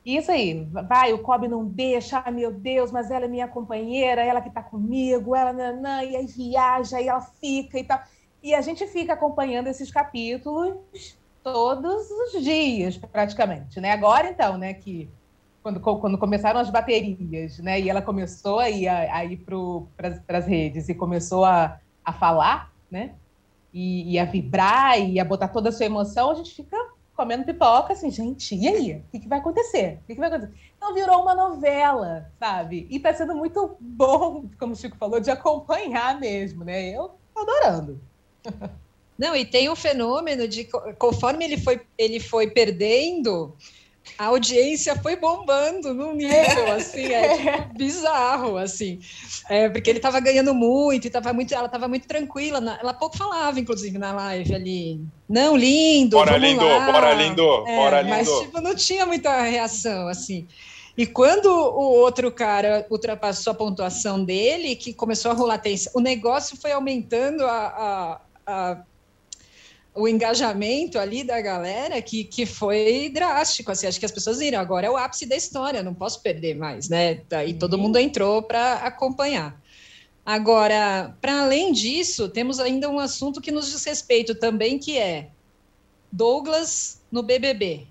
[0.04, 4.42] Isso aí, vai, o Kobe não deixa, meu Deus, mas ela é minha companheira, ela
[4.42, 8.02] que está comigo, ela nanã, e aí viaja, e ela fica e tal.
[8.42, 10.76] E a gente fica acompanhando esses capítulos
[11.44, 13.92] todos os dias, praticamente, né?
[13.92, 15.08] Agora, então, né, que
[15.62, 17.80] quando, quando começaram as baterias, né?
[17.80, 22.12] E ela começou a ir, a, a ir para as redes e começou a, a
[22.12, 23.14] falar, né?
[23.74, 26.76] E, e, a vibrar e a botar toda a sua emoção, a gente fica
[27.22, 28.94] comendo pipoca, assim, gente, e aí?
[28.94, 30.00] O que, que vai acontecer?
[30.02, 30.54] O que, que vai acontecer?
[30.76, 32.88] Então virou uma novela, sabe?
[32.90, 36.90] E tá sendo muito bom, como o Chico falou, de acompanhar mesmo, né?
[36.90, 38.02] Eu tô adorando.
[39.16, 43.56] Não, e tem um fenômeno de conforme ele foi, ele foi perdendo,
[44.18, 49.00] a audiência foi bombando num nível assim, é tipo, bizarro, assim.
[49.50, 52.60] É, porque ele estava ganhando muito, e tava muito, ela estava muito tranquila.
[52.60, 55.02] Na, ela pouco falava, inclusive, na live ali.
[55.28, 56.18] Não, lindo.
[56.18, 56.92] Bora, lindo, lá.
[56.92, 58.16] bora, lindo, é, bora, lindo.
[58.16, 60.48] Mas, tipo, não tinha muita reação, assim.
[60.98, 66.02] E quando o outro cara ultrapassou a pontuação dele, que começou a rolar tensão, o
[66.02, 68.84] negócio foi aumentando a, a, a
[69.94, 73.72] o engajamento ali da galera que, que foi drástico.
[73.72, 76.56] Assim, acho que as pessoas viram, agora é o ápice da história, não posso perder
[76.56, 77.22] mais, né?
[77.28, 79.60] Daí todo mundo entrou para acompanhar.
[80.26, 85.30] Agora, para além disso, temos ainda um assunto que nos diz respeito também, que é
[86.12, 87.88] Douglas no BBB.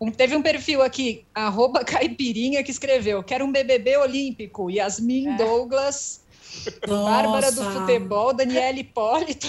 [0.00, 5.36] Um, teve um perfil aqui, arroba caipirinha, que escreveu, quero um BBB olímpico, Yasmin é.
[5.36, 6.23] Douglas
[6.86, 7.04] nossa.
[7.04, 9.46] Bárbara do futebol, Daniela Hipólito.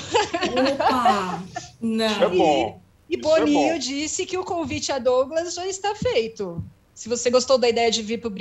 [0.73, 1.43] Opa!
[1.81, 2.05] Não.
[2.05, 2.81] Isso é bom.
[3.09, 6.63] E, e é Boninho é disse que o convite a Douglas já está feito.
[6.93, 8.31] Se você gostou da ideia de vir pro,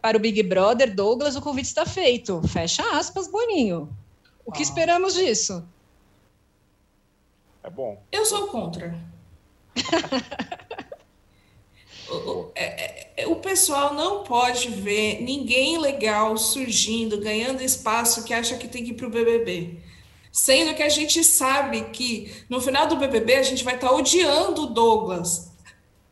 [0.00, 2.40] para o Big Brother, Douglas, o convite está feito.
[2.48, 3.88] Fecha aspas, Boninho.
[4.44, 4.62] O que ah.
[4.62, 5.62] esperamos disso?
[7.62, 8.00] É bom.
[8.10, 8.98] Eu sou contra.
[12.10, 18.32] O, é, é, é, o pessoal não pode ver ninguém legal surgindo, ganhando espaço que
[18.32, 19.78] acha que tem que ir para o BBB.
[20.32, 23.94] Sendo que a gente sabe que no final do BBB a gente vai estar tá
[23.94, 25.52] odiando o Douglas.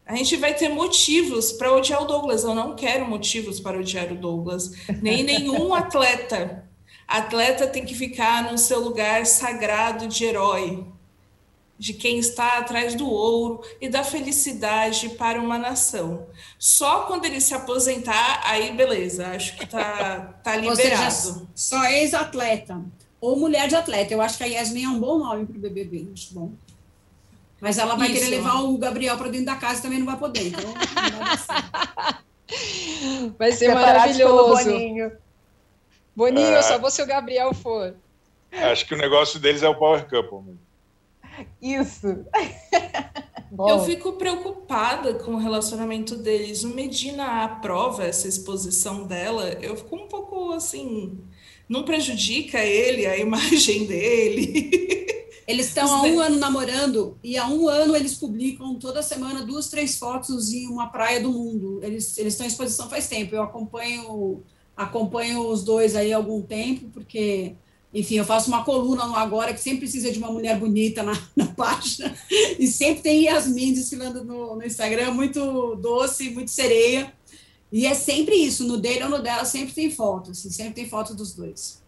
[0.05, 2.45] A gente vai ter motivos para odiar o Douglas.
[2.45, 6.65] Eu não quero motivos para odiar o Douglas, nem nenhum atleta.
[7.09, 10.85] Atleta tem que ficar no seu lugar sagrado de herói
[11.79, 16.27] de quem está atrás do ouro e da felicidade para uma nação.
[16.59, 21.13] Só quando ele se aposentar, aí beleza, acho que tá, tá liberado.
[21.13, 22.83] Seja, só ex-atleta
[23.21, 24.15] ou mulher de atleta.
[24.15, 26.53] Eu acho que a Yasmin é um bom nome para o BBB, acho bom.
[27.61, 28.21] Mas ela vai Isso.
[28.21, 30.49] querer levar o Gabriel para dentro da casa e também não vai poder.
[30.49, 32.17] Então, vai,
[33.39, 34.65] vai ser maravilhoso.
[34.65, 35.13] Boninho,
[36.15, 36.63] Boninho é...
[36.63, 37.95] só vou se o Gabriel for.
[38.53, 40.57] Acho que o negócio deles é o Power Couple.
[41.61, 42.25] Isso.
[43.59, 46.65] eu fico preocupada com o relacionamento deles.
[46.65, 49.49] O Medina aprova essa exposição dela.
[49.61, 51.19] Eu fico um pouco assim.
[51.69, 55.07] Não prejudica ele, a imagem dele.
[55.47, 59.69] Eles estão há um ano namorando e há um ano eles publicam toda semana duas,
[59.69, 61.81] três fotos em uma praia do mundo.
[61.85, 63.35] Eles, eles estão em exposição faz tempo.
[63.35, 64.43] Eu acompanho,
[64.77, 67.55] acompanho os dois aí há algum tempo, porque
[67.99, 71.19] enfim, eu faço uma coluna no Agora que sempre precisa de uma mulher bonita na,
[71.35, 72.15] na página.
[72.59, 77.11] E sempre tem Yasmin desfilando no, no Instagram, muito doce, muito sereia.
[77.73, 80.89] E é sempre isso, no dele ou no dela sempre tem foto, assim, sempre tem
[80.89, 81.83] foto dos dois.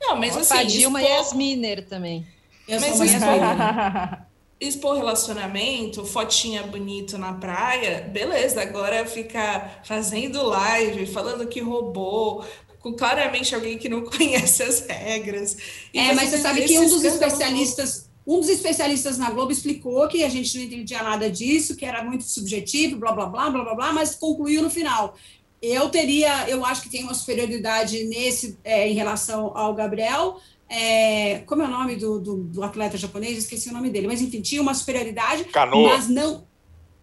[0.00, 0.54] Não, mas assim.
[0.54, 1.16] A Dilma expor...
[1.16, 2.26] Yasminer também.
[2.66, 4.18] Eu mas sou expor,
[4.60, 8.60] expor relacionamento, fotinha bonita na praia, beleza.
[8.60, 12.44] Agora ficar fazendo live, falando que roubou,
[12.84, 15.56] com claramente alguém que não conhece as regras.
[15.94, 20.22] é, mas você sabe que um dos especialistas, um dos especialistas na Globo explicou que
[20.22, 23.74] a gente não entendia nada disso, que era muito subjetivo, blá blá blá blá blá
[23.74, 25.16] blá, mas concluiu no final.
[25.62, 30.38] Eu teria, eu acho que tem uma superioridade nesse é, em relação ao Gabriel.
[30.68, 33.38] É, como é o nome do, do, do, atleta japonês?
[33.38, 35.88] Esqueci o nome dele, mas enfim, tinha uma superioridade, Canoa.
[35.88, 36.44] mas não.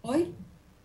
[0.04, 0.32] Oi?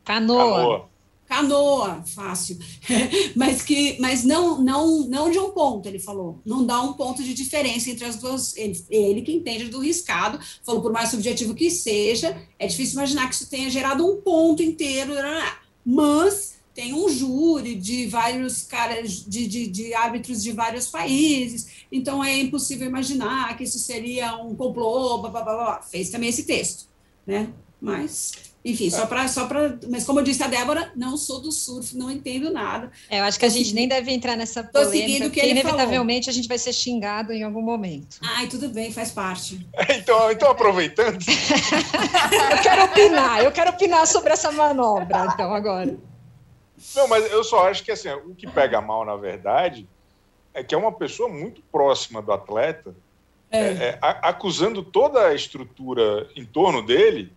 [0.04, 0.44] Canoa.
[0.44, 0.87] Canoa
[1.28, 2.58] canoa, fácil,
[3.36, 7.22] mas que, mas não, não, não de um ponto, ele falou, não dá um ponto
[7.22, 11.54] de diferença entre as duas, ele, ele que entende do riscado, falou por mais subjetivo
[11.54, 15.14] que seja, é difícil imaginar que isso tenha gerado um ponto inteiro,
[15.86, 22.24] mas tem um júri de vários caras, de, de, de árbitros de vários países, então
[22.24, 25.82] é impossível imaginar que isso seria um complô, blá, blá, blá, blá.
[25.82, 26.88] fez também esse texto,
[27.26, 27.50] né,
[27.82, 29.30] mas enfim, só para.
[29.30, 32.92] Só pra, mas como eu disse a Débora, não sou do surf, não entendo nada.
[33.10, 36.26] É, eu acho que a gente nem deve entrar nessa polêmica, seguindo porque que inevitavelmente
[36.26, 36.34] falou.
[36.34, 38.18] a gente vai ser xingado em algum momento.
[38.22, 39.66] Ai, tudo bem, faz parte.
[39.98, 41.18] então, então, aproveitando.
[41.24, 45.98] eu quero opinar, eu quero opinar sobre essa manobra, então, agora.
[46.94, 49.88] Não, mas eu só acho que assim, o que pega mal, na verdade,
[50.54, 52.94] é que é uma pessoa muito próxima do atleta,
[53.50, 53.60] é.
[53.60, 57.32] É, é, acusando toda a estrutura em torno dele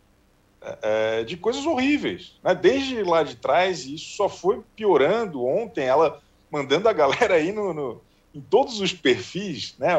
[0.83, 2.55] é, de coisas horríveis, né?
[2.55, 6.21] desde lá de trás, e isso só foi piorando ontem, ela
[6.51, 8.03] mandando a galera aí no, no
[8.35, 9.97] em todos os perfis, né?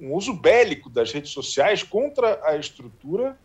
[0.00, 3.38] um uso bélico das redes sociais contra a estrutura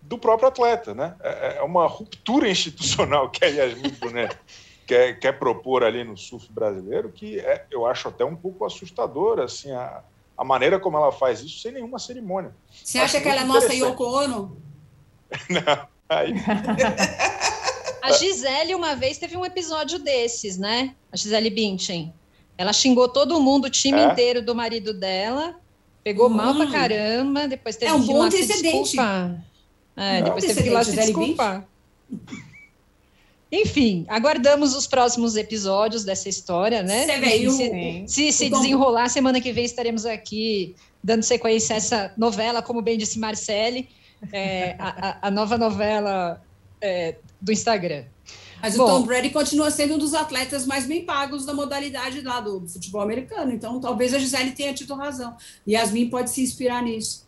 [0.00, 0.94] do próprio atleta.
[0.94, 1.14] Né?
[1.20, 4.36] É, é uma ruptura institucional que a Yasmin Brunet
[4.86, 9.44] quer, quer propor ali no surf brasileiro, que é, eu acho até um pouco assustadora,
[9.44, 10.02] assim, a,
[10.36, 12.54] a maneira como ela faz isso sem nenhuma cerimônia.
[12.70, 14.71] Você acha que ela é nossa Yoko Ono?
[15.48, 16.34] Não, aí...
[18.02, 20.92] A Gisele, uma vez, teve um episódio desses, né?
[21.12, 22.12] A Gisele Bündchen.
[22.58, 24.04] Ela xingou todo mundo, o time é?
[24.06, 25.54] inteiro do marido dela,
[26.02, 26.34] pegou hum.
[26.34, 29.44] mal pra caramba, depois teve é um que ir lá se desculpar.
[29.96, 31.64] É, depois teve que ir lá se desculpar.
[33.52, 37.04] Enfim, aguardamos os próximos episódios dessa história, né?
[37.04, 42.12] Você veio, se, se, se desenrolar, semana que vem estaremos aqui dando sequência a essa
[42.16, 43.88] novela, como bem disse Marcele,
[44.32, 46.42] é, a, a, nova novela
[46.80, 48.04] é, do Instagram.
[48.60, 52.20] Mas Bom, o Tom Brady continua sendo um dos atletas mais bem pagos da modalidade
[52.20, 53.52] lá do futebol americano.
[53.52, 55.36] Então, talvez a Gisele tenha tido razão.
[55.66, 57.26] Yasmin pode se inspirar nisso.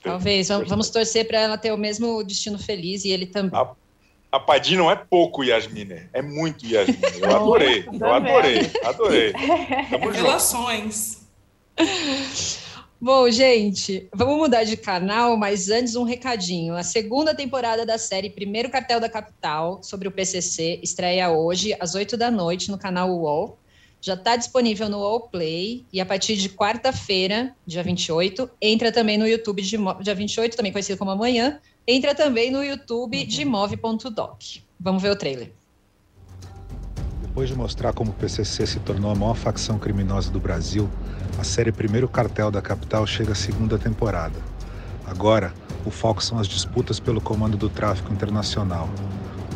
[0.00, 0.48] Talvez.
[0.48, 3.58] Vamos torcer para ela ter o mesmo destino feliz e ele também.
[3.58, 3.74] A
[4.32, 7.20] a Padim não é pouco Yasmine, é muito Yasmine.
[7.20, 9.32] Eu adorei, eu adorei, adorei.
[10.10, 11.28] Relações.
[13.04, 16.76] Bom, gente, vamos mudar de canal, mas antes um recadinho.
[16.76, 21.96] A segunda temporada da série Primeiro Cartel da Capital, sobre o PCC, estreia hoje, às
[21.96, 23.58] 8 da noite, no canal UOL.
[24.00, 29.18] Já está disponível no UOL Play e a partir de quarta-feira, dia 28, entra também
[29.18, 33.26] no YouTube de dia 28, também conhecido como amanhã, entra também no YouTube uhum.
[33.26, 34.42] de move.doc.
[34.78, 35.50] Vamos ver o trailer.
[37.20, 40.88] Depois de mostrar como o PCC se tornou a maior facção criminosa do Brasil,
[41.38, 44.38] a série Primeiro Cartel da Capital chega à segunda temporada.
[45.06, 45.52] Agora,
[45.84, 48.88] o foco são as disputas pelo comando do tráfico internacional.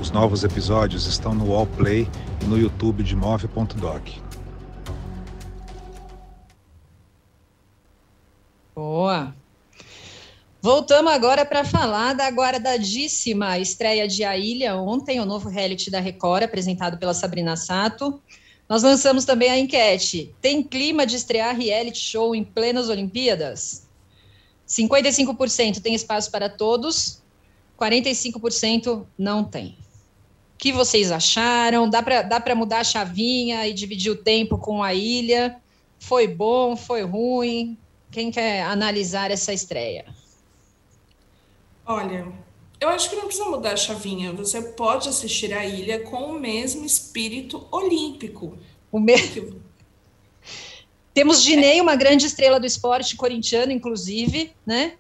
[0.01, 2.09] Os novos episódios estão no Wallplay
[2.43, 4.09] e no YouTube de move.doc.
[8.75, 9.35] Boa!
[10.61, 16.01] Voltamos agora para falar da aguardadíssima estreia de A Ilha ontem, o novo reality da
[16.01, 18.21] Record, apresentado pela Sabrina Sato.
[18.69, 23.87] Nós lançamos também a enquete: tem clima de estrear reality show em plenas Olimpíadas?
[24.67, 27.23] 55% tem espaço para todos,
[27.79, 29.77] 45% não tem.
[30.55, 31.89] O que vocês acharam?
[31.89, 35.61] Dá para dá mudar a chavinha e dividir o tempo com a ilha?
[35.99, 36.75] Foi bom?
[36.75, 37.79] Foi ruim?
[38.11, 40.07] Quem quer analisar essa estreia?
[41.85, 42.27] Olha,
[42.81, 44.33] eu acho que não precisa mudar a chavinha.
[44.33, 48.57] Você pode assistir a ilha com o mesmo espírito olímpico.
[48.93, 49.61] O mesmo.
[51.15, 54.93] Temos Dinei, uma grande estrela do esporte corintiano, inclusive, né?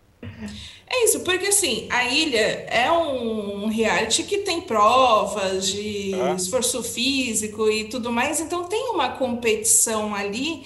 [0.88, 7.68] É isso, porque assim, a ilha é um reality que tem provas de esforço físico
[7.68, 10.64] e tudo mais, então tem uma competição ali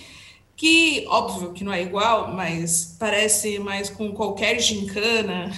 [0.57, 5.51] que, óbvio que não é igual, mas parece mais com qualquer gincana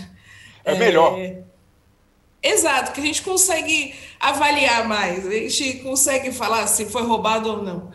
[0.65, 1.19] é melhor.
[1.19, 1.43] É...
[2.43, 7.63] Exato, que a gente consegue avaliar mais, a gente consegue falar se foi roubado ou
[7.63, 7.93] não.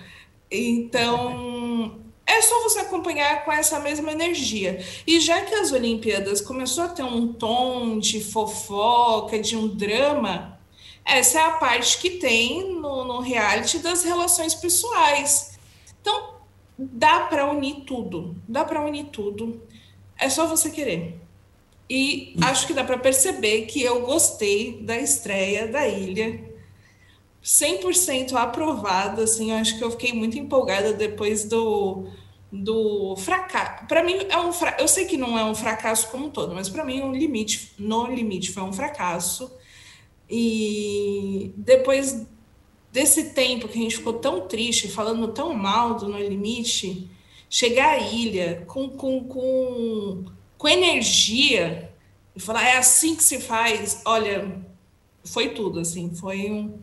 [0.49, 4.80] Então, é só você acompanhar com essa mesma energia.
[5.06, 10.58] E já que as Olimpíadas começou a ter um tom de fofoca, de um drama,
[11.03, 15.58] essa é a parte que tem no, no reality das relações pessoais.
[16.01, 16.36] Então,
[16.77, 19.62] dá para unir tudo, dá para unir tudo.
[20.17, 21.26] É só você querer.
[21.89, 26.43] E acho que dá para perceber que eu gostei da estreia da Ilha.
[27.43, 32.08] 100% aprovada, assim, acho que eu fiquei muito empolgada depois do,
[32.52, 33.86] do fracasso.
[33.88, 34.76] Para mim é um fra...
[34.80, 37.71] eu sei que não é um fracasso como um todo, mas para mim um limite,
[37.80, 39.50] no limite foi um fracasso.
[40.30, 42.28] E depois
[42.91, 47.10] desse tempo que a gente ficou tão triste, falando tão mal do No Limite,
[47.50, 50.26] chegar à ilha com, com, com
[50.57, 51.91] com energia
[52.35, 54.01] e falar é assim que se faz.
[54.05, 54.61] Olha,
[55.23, 56.79] foi tudo assim, foi um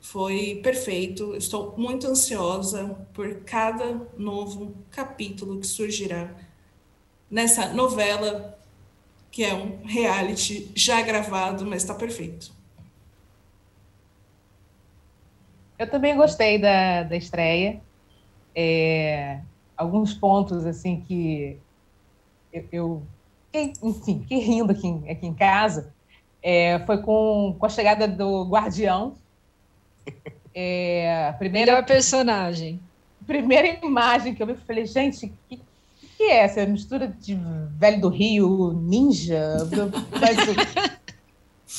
[0.00, 1.34] foi perfeito.
[1.34, 6.30] Estou muito ansiosa por cada novo capítulo que surgirá
[7.30, 8.58] nessa novela
[9.30, 12.52] que é um reality já gravado, mas está perfeito.
[15.76, 17.80] Eu também gostei da, da estreia.
[18.54, 19.40] É,
[19.76, 21.58] alguns pontos assim que
[22.54, 23.02] eu, eu
[23.82, 25.92] enfim, fiquei rindo aqui, aqui em casa,
[26.42, 29.14] é, foi com, com a chegada do Guardião.
[30.56, 32.80] É, a primeira Melhor personagem.
[33.26, 35.60] Primeira imagem que eu vi, falei, gente, que,
[36.16, 37.36] que é essa mistura de
[37.76, 39.56] velho do Rio, ninja,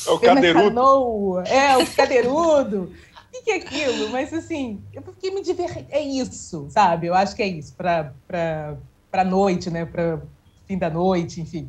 [0.06, 1.40] é o cadeirudo.
[1.48, 2.92] É, o cadeirudo.
[3.34, 4.10] O que é aquilo?
[4.10, 5.86] Mas assim, eu fiquei me divertindo.
[5.88, 7.06] É isso, sabe?
[7.06, 8.12] Eu acho que é isso, para
[9.10, 9.86] para noite, né?
[9.86, 10.20] Para
[10.66, 11.68] fim da noite, enfim.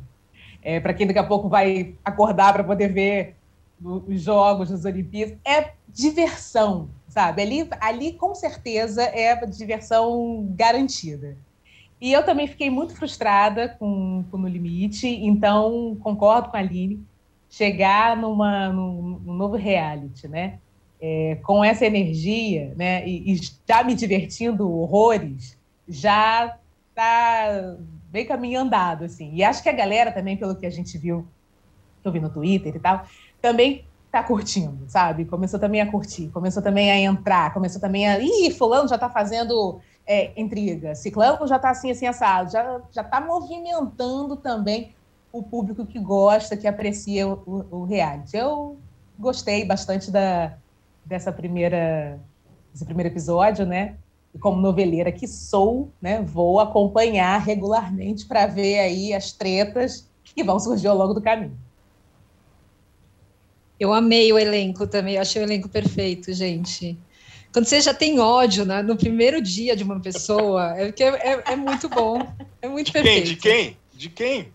[0.61, 3.35] É, para quem daqui a pouco vai acordar para poder ver
[3.81, 7.41] os jogos das Olimpíadas, é diversão, sabe?
[7.41, 11.37] Ali, ali com certeza é diversão garantida.
[11.99, 17.03] E eu também fiquei muito frustrada com, com No Limite, então concordo com a Aline,
[17.49, 20.59] chegar numa, num, num novo reality, né?
[20.99, 23.07] É, com essa energia, né?
[23.07, 26.57] E, e já me divertindo horrores, já
[26.89, 27.77] está
[28.09, 29.31] bem caminho andado, assim.
[29.33, 31.27] E acho que a galera também, pelo que a gente viu,
[32.01, 33.05] que eu vi no Twitter e tal,
[33.41, 35.25] também tá curtindo, sabe?
[35.25, 38.19] Começou também a curtir, começou também a entrar, começou também a.
[38.19, 43.03] Ih, fulano já tá fazendo é, intriga, ciclano já tá assim, assim, assado, já, já
[43.03, 44.95] tá movimentando também
[45.31, 48.37] o público que gosta, que aprecia o, o, o reality.
[48.37, 48.77] Eu
[49.19, 50.53] gostei bastante da,
[51.05, 52.19] dessa primeira,
[52.71, 53.95] desse primeiro episódio, né?
[54.37, 60.43] E como noveleira que sou, né, vou acompanhar regularmente para ver aí as tretas que
[60.43, 61.57] vão surgir ao longo do caminho.
[63.79, 66.95] Eu amei o elenco também, eu achei o elenco perfeito, gente.
[67.51, 71.55] Quando você já tem ódio né, no primeiro dia de uma pessoa, é, é, é
[71.55, 72.21] muito bom.
[72.61, 73.25] É muito de perfeito.
[73.25, 73.33] Quem?
[73.33, 73.77] De quem?
[73.91, 74.53] De quem?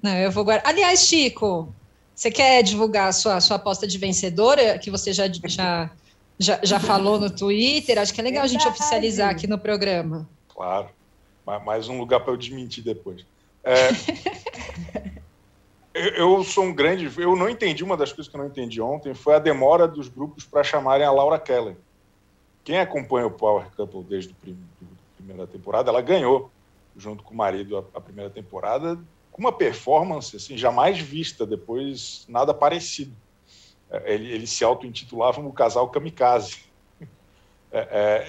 [0.00, 0.70] Não, eu vou guardar.
[0.72, 1.74] Aliás, Chico,
[2.14, 5.90] você quer divulgar a sua, sua aposta de vencedora, que você já, já,
[6.38, 7.98] já, já falou no Twitter?
[7.98, 10.28] Acho que é legal a gente oficializar aqui no programa.
[10.48, 10.88] Claro.
[11.64, 13.24] Mais um lugar para eu desmentir depois.
[13.62, 13.90] É,
[16.18, 17.10] eu sou um grande.
[17.20, 20.08] Eu não entendi uma das coisas que eu não entendi ontem foi a demora dos
[20.08, 21.76] grupos para chamarem a Laura Keller.
[22.62, 26.50] Quem acompanha o Power Couple desde a primeira temporada, ela ganhou
[26.96, 28.98] junto com o marido a, a primeira temporada
[29.34, 33.12] com uma performance assim jamais vista depois nada parecido.
[33.94, 36.64] É, ele, eles se auto-intitulavam o casal kamikaze.
[37.76, 37.80] É,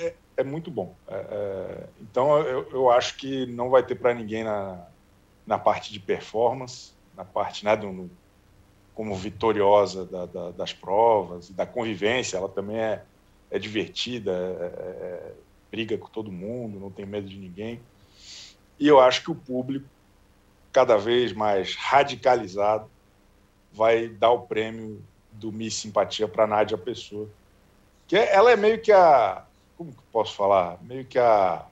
[0.08, 0.96] é, é muito bom.
[1.08, 4.88] É, é, então eu, eu, acho que não vai ter para ninguém na,
[5.46, 8.12] na parte de performance na parte né, do, no,
[8.94, 12.38] como vitoriosa da, da, das provas da convivência.
[12.38, 13.04] Ela também é,
[13.50, 15.34] é divertida, é, é, é,
[15.72, 17.80] briga com todo mundo, não tem medo de ninguém.
[18.80, 19.88] E eu acho que o público,
[20.72, 22.90] cada vez mais radicalizado,
[23.72, 25.02] vai dar o prêmio
[25.36, 27.28] do Miss Simpatia para Nádia Pessoa.
[28.08, 29.44] Que ela é meio que a.
[29.78, 30.78] Como que posso falar?
[30.82, 31.66] Meio que a.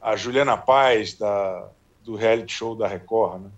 [0.00, 1.68] A Juliana Paz da,
[2.04, 3.50] do reality show da Record, né?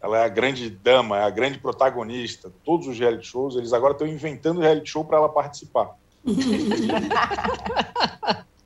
[0.00, 2.50] ela é a grande dama, é a grande protagonista.
[2.64, 5.96] Todos os reality shows, eles agora estão inventando reality show para ela participar.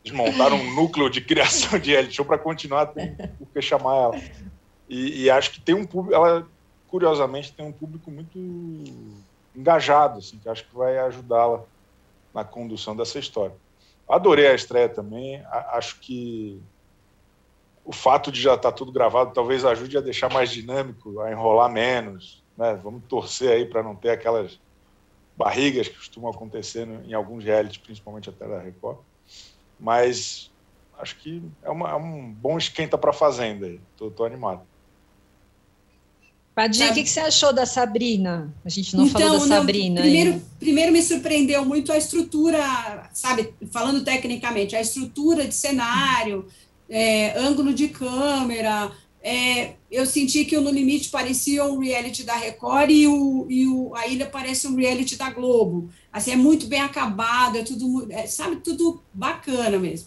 [0.05, 4.21] eles montaram um núcleo de criação de reality show para continuar por que chamar ela.
[4.89, 6.47] E, e, acho que tem um público, ela
[6.89, 8.39] curiosamente tem um público muito
[9.55, 11.65] engajado, assim, que acho que vai ajudá-la
[12.33, 13.55] na condução dessa história.
[14.09, 15.43] Adorei a estreia também,
[15.73, 16.61] acho que
[17.85, 21.31] o fato de já estar tá tudo gravado talvez ajude a deixar mais dinâmico, a
[21.31, 22.43] enrolar menos.
[22.57, 22.75] Né?
[22.83, 24.59] Vamos torcer aí para não ter aquelas
[25.37, 28.99] barrigas que costumam acontecer em alguns realities, principalmente até da Record.
[29.79, 30.51] Mas
[30.99, 33.69] acho que é, uma, é um bom esquenta para a Fazenda.
[34.01, 34.63] Estou animado.
[36.55, 38.55] Padir, o que, que, você achou da Sabrina?
[38.65, 40.01] A gente não então, falou da Sabrina.
[40.01, 46.47] primeiro, primeiro me surpreendeu muito a estrutura, sabe, falando tecnicamente, a estrutura de cenário,
[46.89, 48.93] é, ângulo de câmera.
[49.21, 53.67] É, eu senti que o No Limite parecia um reality da Record e, o, e
[53.67, 55.89] o, a Ilha parece um reality da Globo.
[56.13, 60.07] Assim, é muito bem acabado, é tudo, é, sabe, tudo bacana mesmo.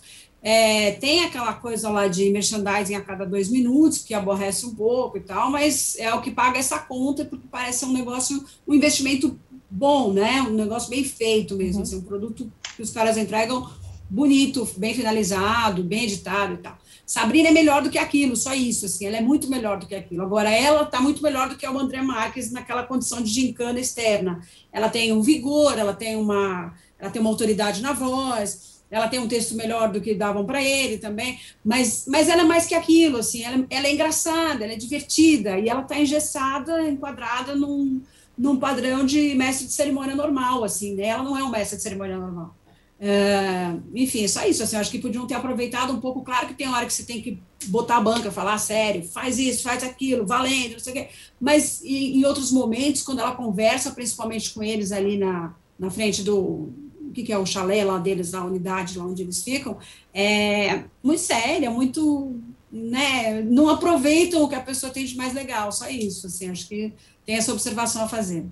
[0.50, 5.18] É, tem aquela coisa lá de merchandising a cada dois minutos, que aborrece um pouco
[5.18, 9.38] e tal, mas é o que paga essa conta, porque parece um negócio, um investimento
[9.70, 10.41] bom, né?
[10.43, 11.84] Um negócio bem feito mesmo, uhum.
[11.84, 13.70] assim, um produto que os caras entregam
[14.10, 16.78] bonito, bem finalizado, bem editado e tal.
[17.06, 19.95] Sabrina é melhor do que aquilo, só isso, assim, ela é muito melhor do que
[19.95, 20.22] aquilo.
[20.24, 24.41] Agora, ela está muito melhor do que o André Marques naquela condição de gincana externa.
[24.72, 29.20] Ela tem um vigor, ela tem uma, ela tem uma autoridade na voz, ela tem
[29.20, 32.76] um texto melhor do que davam para ele também, mas, mas ela é mais que
[32.76, 38.02] aquilo, assim, ela, ela é engraçada, ela é divertida, e ela está engessada, enquadrada num,
[38.38, 41.08] num padrão de mestre de cerimônia normal, assim, né?
[41.08, 42.56] ela não é um mestre de cerimônia normal.
[43.00, 44.64] É, enfim, só isso.
[44.64, 46.24] Assim, acho que podiam ter aproveitado um pouco.
[46.24, 49.64] Claro que tem hora que você tem que botar a banca, falar sério, faz isso,
[49.64, 51.10] faz aquilo, valendo, não sei o quê.
[51.40, 56.24] Mas em, em outros momentos, quando ela conversa, principalmente com eles ali na, na frente
[56.24, 56.70] do.
[57.08, 59.78] O que, que é o chalé lá deles, da unidade lá onde eles ficam,
[60.14, 62.36] é muito séria, muito
[62.72, 66.68] né, não aproveitam o que a pessoa tem de mais legal, só isso, assim, acho
[66.68, 66.93] que
[67.26, 68.45] tem essa observação a fazer.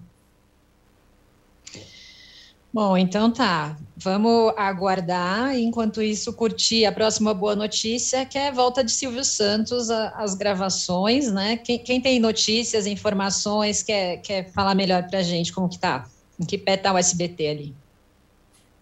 [2.76, 3.78] Bom, então tá.
[3.96, 5.58] Vamos aguardar.
[5.58, 10.36] Enquanto isso, curtir a próxima boa notícia, que é a volta de Silvio Santos às
[10.36, 11.56] gravações, né?
[11.56, 16.06] Quem, quem, tem notícias, informações, quer, quer falar melhor para a gente como que tá?
[16.38, 17.76] Em que pé tá o SBT ali?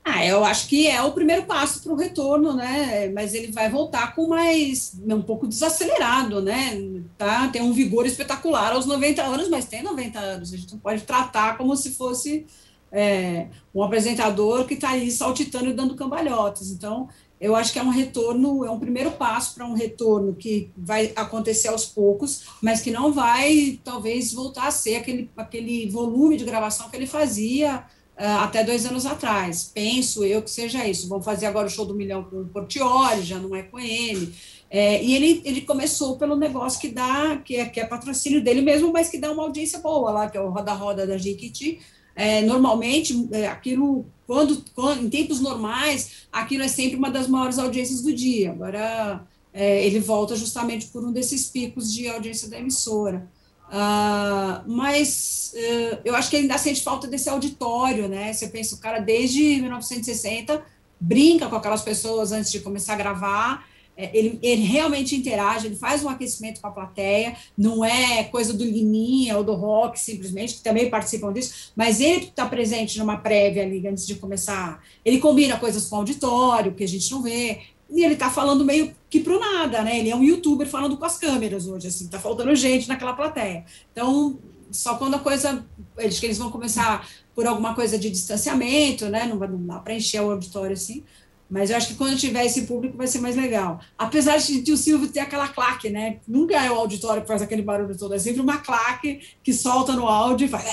[0.05, 3.09] Ah, eu acho que é o primeiro passo para o retorno, né?
[3.15, 7.01] Mas ele vai voltar com mais um pouco desacelerado, né?
[7.17, 7.47] Tá?
[7.47, 10.53] Tem um vigor espetacular aos 90 anos, mas tem 90 anos.
[10.53, 12.45] A gente não pode tratar como se fosse
[12.91, 16.69] é, um apresentador que está aí saltitando e dando cambalhotas.
[16.69, 17.07] Então,
[17.39, 21.13] eu acho que é um retorno, é um primeiro passo para um retorno que vai
[21.15, 26.43] acontecer aos poucos, mas que não vai, talvez, voltar a ser aquele, aquele volume de
[26.43, 27.85] gravação que ele fazia
[28.15, 29.71] até dois anos atrás.
[29.73, 31.07] Penso eu que seja isso.
[31.07, 34.33] Vamos fazer agora o show do milhão com o Portioli, já não é com ele.
[34.69, 38.61] É, e ele, ele começou pelo negócio que dá, que é, que é patrocínio dele
[38.61, 41.79] mesmo, mas que dá uma audiência boa lá, que é o Roda Roda da Jequiti,
[42.15, 47.59] é, normalmente, é, aquilo, quando, quando, em tempos normais, aquilo é sempre uma das maiores
[47.59, 48.51] audiências do dia.
[48.51, 53.29] Agora, é, ele volta justamente por um desses picos de audiência da emissora.
[53.73, 58.31] Uh, mas uh, eu acho que ainda sente falta desse auditório, né?
[58.31, 60.63] Você pensa, o cara desde 1960
[60.99, 63.65] brinca com aquelas pessoas antes de começar a gravar,
[63.95, 68.53] é, ele, ele realmente interage, ele faz um aquecimento com a plateia, não é coisa
[68.53, 73.17] do Liminha ou do Rock, simplesmente, que também participam disso, mas ele está presente numa
[73.17, 74.83] prévia ali antes de começar.
[75.05, 77.61] Ele combina coisas com o auditório, que a gente não vê,
[77.93, 79.99] e ele está falando meio que pro nada, né?
[79.99, 83.63] Ele é um youtuber falando com as câmeras hoje, assim, tá faltando gente naquela plateia.
[83.91, 84.39] Então,
[84.71, 85.63] só quando a coisa.
[85.97, 89.27] Eles que eles vão começar por alguma coisa de distanciamento, né?
[89.27, 91.03] Não, não dá para encher o auditório assim.
[91.47, 93.79] Mas eu acho que quando tiver esse público vai ser mais legal.
[93.95, 96.17] Apesar de o Silvio ter aquela claque, né?
[96.27, 99.93] Nunca é o auditório que faz aquele barulho todo, é sempre uma claque que solta
[99.93, 100.65] no áudio e faz.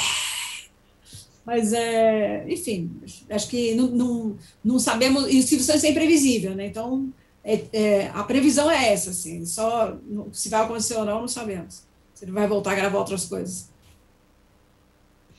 [1.51, 2.89] Mas, é, enfim,
[3.29, 5.27] acho que não, não, não sabemos.
[5.27, 6.67] E Santos é imprevisível, né?
[6.67, 9.45] Então, é, é, a previsão é essa, assim.
[9.45, 9.99] Só
[10.31, 11.85] se vai acontecer ou não, não sabemos.
[12.15, 13.69] Se ele vai voltar a gravar outras coisas.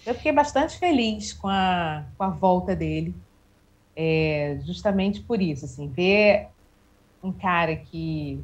[0.05, 3.15] Eu fiquei bastante feliz com a, com a volta dele
[3.95, 6.49] é, justamente por isso, assim, ver
[7.23, 8.37] um cara que,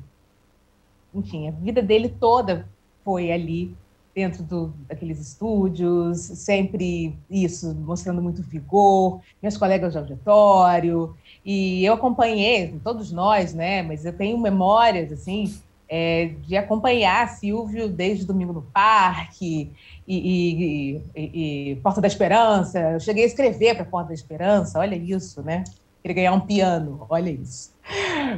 [1.14, 2.66] enfim, a vida dele toda
[3.04, 3.76] foi ali
[4.18, 11.16] dentro do, daqueles estúdios, sempre isso, mostrando muito vigor, meus colegas de auditório,
[11.46, 15.56] e eu acompanhei, todos nós, né, mas eu tenho memórias, assim,
[15.88, 19.72] é, de acompanhar Silvio desde Domingo no Parque
[20.08, 22.80] e, e, e, e, Porta da Esperança.
[22.80, 25.64] Eu cheguei a escrever para Porta da Esperança, olha isso, né?
[26.02, 27.72] Queria ganhar um piano, olha isso.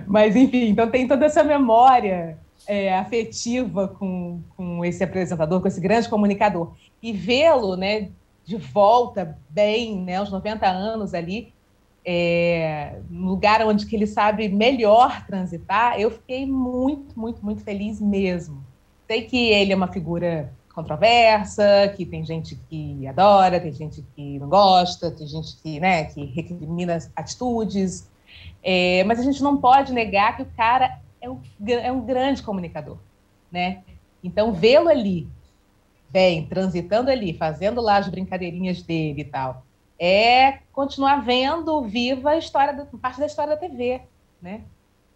[0.06, 2.38] Mas, enfim, então tem toda essa memória
[2.70, 6.74] é, afetiva com, com esse apresentador, com esse grande comunicador.
[7.02, 8.10] E vê-lo né,
[8.46, 11.52] de volta, bem, né, aos 90 anos ali,
[12.06, 18.64] é, lugar onde que ele sabe melhor transitar, eu fiquei muito, muito, muito feliz mesmo.
[19.08, 24.38] Sei que ele é uma figura controversa, que tem gente que adora, tem gente que
[24.38, 28.08] não gosta, tem gente que, né, que recrimina atitudes,
[28.62, 32.44] é, mas a gente não pode negar que o cara é um, é um grande
[32.44, 32.98] comunicador,
[33.52, 33.84] né?
[34.24, 35.28] Então, vê-lo ali,
[36.10, 39.64] bem, transitando ali, fazendo lá as brincadeirinhas dele e tal,
[40.00, 44.02] é continuar vendo viva a história, da, parte da história da TV,
[44.42, 44.62] né?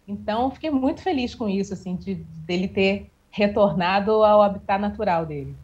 [0.06, 5.56] Então, fiquei muito feliz com isso, assim, de dele ter retornado ao habitat natural dele.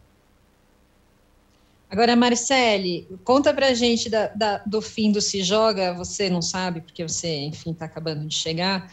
[1.90, 5.92] Agora, Marcele, conta pra gente da, da, do fim do Se Joga.
[5.94, 8.92] Você não sabe, porque você, enfim, está acabando de chegar,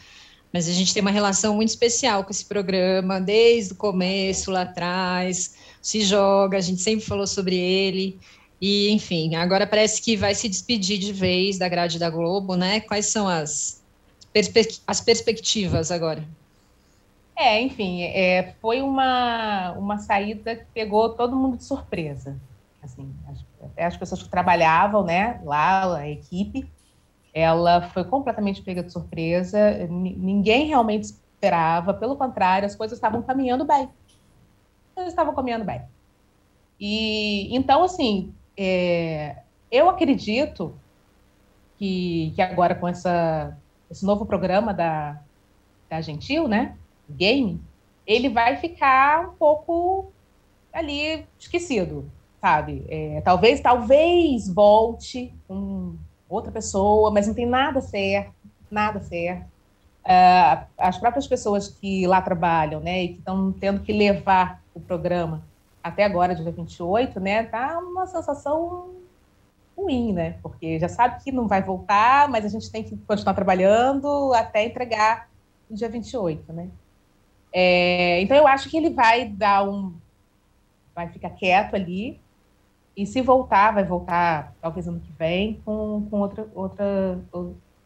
[0.52, 4.62] mas a gente tem uma relação muito especial com esse programa, desde o começo, lá
[4.62, 5.54] atrás.
[5.82, 8.18] Se Joga, a gente sempre falou sobre ele.
[8.60, 12.80] E, enfim, agora parece que vai se despedir de vez da grade da Globo, né?
[12.80, 13.82] Quais são as,
[14.32, 16.24] perspe as perspectivas agora?
[17.36, 22.36] É, enfim, é, foi uma, uma saída que pegou todo mundo de surpresa.
[22.82, 23.38] Assim, as,
[23.76, 26.68] as pessoas que trabalhavam né, lá, a equipe,
[27.32, 29.86] ela foi completamente pega de surpresa.
[29.88, 33.84] ninguém realmente esperava, pelo contrário, as coisas estavam caminhando bem.
[33.84, 35.82] As coisas estavam caminhando bem.
[36.80, 39.36] E então, assim, é,
[39.70, 40.74] eu acredito
[41.78, 43.56] que, que agora com essa,
[43.90, 45.20] esse novo programa da,
[45.88, 46.76] da Gentil, né,
[47.08, 47.60] Game,
[48.06, 50.12] ele vai ficar um pouco
[50.72, 52.10] ali esquecido,
[52.40, 52.84] sabe?
[52.88, 55.96] É, talvez, talvez volte com
[56.28, 58.32] outra pessoa, mas não tem nada certo,
[58.70, 59.46] nada certo.
[60.04, 64.80] uh, as próprias pessoas que lá trabalham, né, e que estão tendo que levar o
[64.80, 65.42] programa
[65.82, 68.90] até agora, dia 28, né, tá uma sensação
[69.76, 73.34] ruim, né, porque já sabe que não vai voltar, mas a gente tem que continuar
[73.34, 75.28] trabalhando até entregar
[75.70, 76.68] no dia 28, né.
[77.52, 79.94] É, então, eu acho que ele vai dar um.
[80.94, 82.20] vai ficar quieto ali,
[82.98, 87.16] e se voltar, vai voltar talvez ano que vem com, com outra, outra,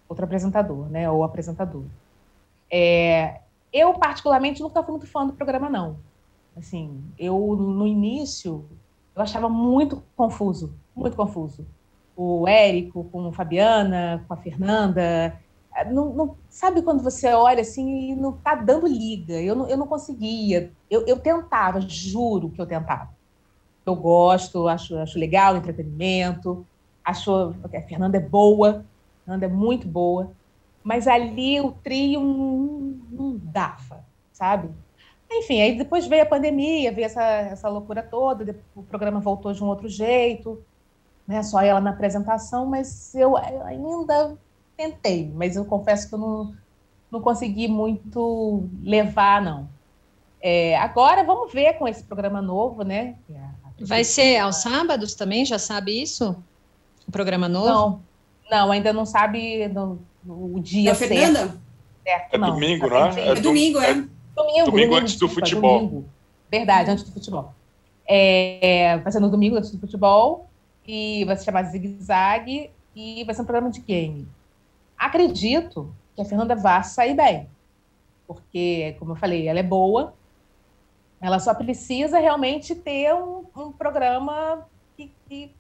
[0.09, 1.85] outro apresentador, né, ou apresentador.
[2.71, 5.99] É, eu, particularmente, nunca fui muito fã do programa, não.
[6.57, 8.65] Assim, eu, no início,
[9.15, 11.67] eu achava muito confuso, muito confuso.
[12.17, 15.39] O Érico com a Fabiana, com a Fernanda,
[15.91, 19.35] não, não, sabe quando você olha assim e não tá dando liga?
[19.35, 20.73] Eu não, eu não conseguia.
[20.91, 23.11] Eu, eu tentava, juro que eu tentava.
[23.85, 26.67] Eu gosto, acho, acho legal o entretenimento,
[27.05, 28.85] acho a Fernanda é boa,
[29.23, 30.31] a Fernanda é muito boa,
[30.83, 34.71] mas ali o trio não, não dava, sabe?
[35.31, 39.65] Enfim, aí depois veio a pandemia, veio essa, essa loucura toda, o programa voltou de
[39.65, 40.63] um outro jeito,
[41.27, 41.43] né?
[41.43, 44.37] Só ela na apresentação, mas eu ainda
[44.77, 46.55] tentei, mas eu confesso que eu não,
[47.11, 49.69] não consegui muito levar, não.
[50.41, 53.17] É, agora vamos ver com esse programa novo, né?
[53.81, 55.45] Vai ser aos sábados também?
[55.45, 56.37] Já sabe isso?
[57.07, 57.69] O programa novo?
[57.69, 58.03] Não,
[58.51, 61.15] não ainda não sabe no, no, o dia da certo.
[61.15, 61.61] Fernanda?
[62.05, 62.51] Certo, é não.
[62.53, 63.29] domingo, não é?
[63.29, 63.95] É, domingo, é.
[64.35, 65.79] Domingo, domingo antes do futebol.
[65.81, 66.05] Domingo.
[66.51, 67.55] Verdade, antes do futebol.
[68.07, 70.49] É, vai ser no domingo antes do futebol
[70.87, 74.29] e vai se chamar Zig Zag e vai ser um programa de game.
[74.99, 77.49] Acredito que a Fernanda vá sair bem,
[78.27, 80.15] porque, como eu falei, ela é boa,
[81.23, 84.67] ela só precisa realmente ter um, um programa
[84.97, 85.55] que, que,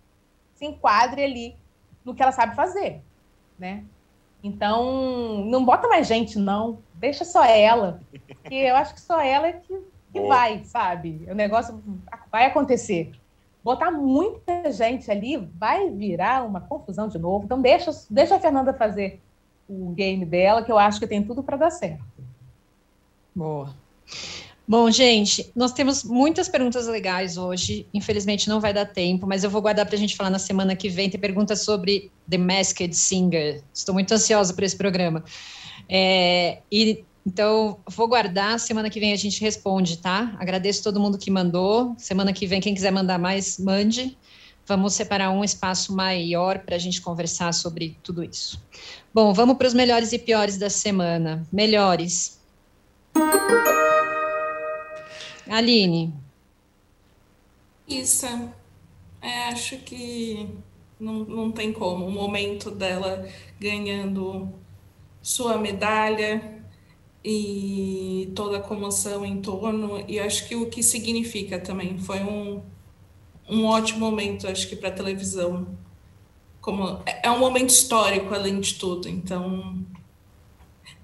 [0.57, 1.57] se enquadre ali
[2.05, 3.01] no que ela sabe fazer,
[3.57, 3.85] né?
[4.43, 6.79] Então, não bota mais gente, não.
[6.95, 9.81] Deixa só ela, porque eu acho que só ela é que,
[10.13, 11.25] que vai, sabe?
[11.31, 11.81] O negócio
[12.31, 13.13] vai acontecer.
[13.63, 17.45] Botar muita gente ali vai virar uma confusão de novo.
[17.45, 19.21] Então, deixa, deixa a Fernanda fazer
[19.69, 22.03] o game dela, que eu acho que tem tudo para dar certo.
[23.35, 23.73] Boa.
[24.73, 27.87] Bom, gente, nós temos muitas perguntas legais hoje.
[27.93, 30.75] Infelizmente não vai dar tempo, mas eu vou guardar para a gente falar na semana
[30.75, 31.11] que vem.
[31.11, 33.63] Tem perguntas sobre The Masked Singer.
[33.75, 35.23] Estou muito ansiosa por esse programa.
[35.91, 38.59] É, e então vou guardar.
[38.59, 40.35] Semana que vem a gente responde, tá?
[40.39, 41.95] Agradeço todo mundo que mandou.
[41.99, 44.17] Semana que vem, quem quiser mandar mais, mande.
[44.67, 48.59] Vamos separar um espaço maior para a gente conversar sobre tudo isso.
[49.13, 51.47] Bom, vamos para os melhores e piores da semana.
[51.53, 52.41] Melhores.
[55.49, 56.13] Aline.
[57.87, 58.27] Isso.
[59.21, 60.49] É, acho que
[60.99, 62.07] não, não tem como.
[62.07, 63.29] O momento dela
[63.61, 64.53] ganhando
[65.21, 66.63] sua medalha
[67.25, 72.61] e toda a comoção em torno, e acho que o que significa também foi um,
[73.49, 75.67] um ótimo momento, acho que para a televisão.
[76.61, 79.09] Como, é, é um momento histórico, além de tudo.
[79.09, 79.85] Então,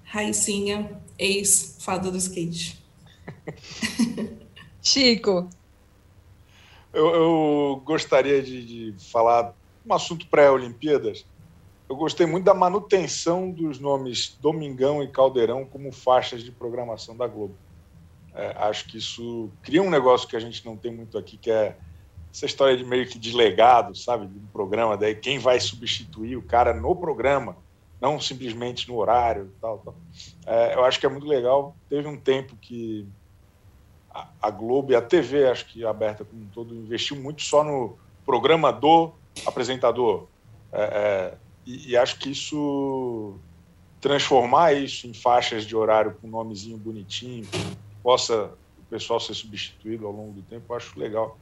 [0.03, 2.79] Raicinha, ex-fada do skate.
[4.81, 5.49] Chico.
[6.93, 9.53] Eu, eu gostaria de, de, falar
[9.85, 11.25] um assunto pré-Olimpíadas.
[11.87, 17.27] Eu gostei muito da manutenção dos nomes Domingão e Caldeirão como faixas de programação da
[17.27, 17.55] Globo.
[18.33, 21.51] É, acho que isso cria um negócio que a gente não tem muito aqui, que
[21.51, 21.75] é
[22.31, 26.37] essa história de meio que de legado, sabe, de um programa, daí quem vai substituir
[26.37, 27.57] o cara no programa,
[27.99, 29.95] não simplesmente no horário, tal, tal.
[30.45, 31.75] É, eu acho que é muito legal.
[31.89, 33.07] Teve um tempo que
[34.41, 37.97] a, Globo e a TV, acho que aberta como um todo, investiu muito só no
[38.25, 39.11] programa do
[39.45, 40.27] apresentador.
[40.71, 43.35] É, é, e, e, acho que isso
[43.99, 47.59] transformar isso em faixas de horário com um nomezinho bonitinho, que
[48.01, 51.37] possa o pessoal ser substituído ao longo do tempo, acho legal.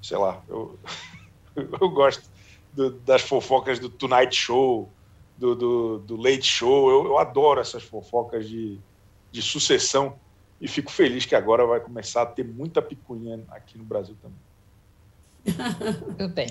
[0.00, 0.78] Sei lá, eu,
[1.56, 2.28] eu gosto
[2.72, 4.88] do, das fofocas do Tonight Show,
[5.36, 8.78] do, do, do Late Show, eu, eu adoro essas fofocas de,
[9.30, 10.18] de sucessão
[10.62, 14.38] e fico feliz que agora vai começar a ter muita picuinha aqui no Brasil também.
[16.16, 16.46] Tudo bem.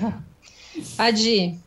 [1.00, 1.58] Adi.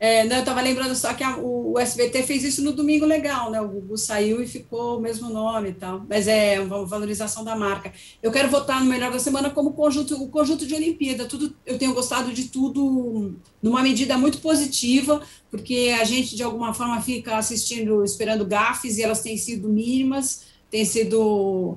[0.00, 3.06] É, não, eu estava lembrando só que a, o, o, SBT fez isso no Domingo
[3.06, 3.60] Legal, né?
[3.60, 6.04] O Gugu saiu e ficou o mesmo nome e tal.
[6.08, 7.92] Mas é uma valorização da marca.
[8.20, 11.26] Eu quero votar no Melhor da Semana como conjunto, o conjunto de Olimpíada.
[11.26, 16.74] Tudo, eu tenho gostado de tudo numa medida muito positiva, porque a gente, de alguma
[16.74, 21.76] forma, fica assistindo, esperando gafes, e elas têm sido mínimas tem sido.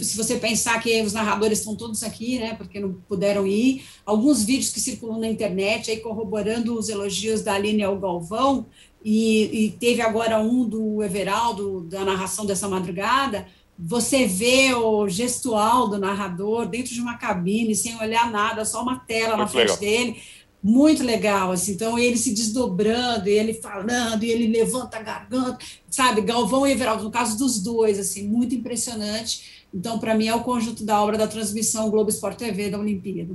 [0.00, 4.44] Se você pensar que os narradores estão todos aqui, né, porque não puderam ir, alguns
[4.44, 8.64] vídeos que circulam na internet aí corroborando os elogios da Aline ao Galvão,
[9.04, 13.48] e, e teve agora um do Everaldo, da narração dessa madrugada.
[13.76, 19.00] Você vê o gestual do narrador dentro de uma cabine, sem olhar nada, só uma
[19.00, 19.78] tela Muito na frente legal.
[19.78, 20.22] dele
[20.66, 26.22] muito legal, assim, então ele se desdobrando, ele falando, e ele levanta a garganta, sabe,
[26.22, 30.42] Galvão e Everaldo, no caso dos dois, assim, muito impressionante, então para mim é o
[30.42, 33.32] conjunto da obra da transmissão Globo Esporte TV da Olimpíada.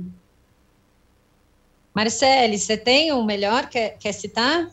[1.94, 4.70] Marcele, você tem um melhor, quer, quer citar?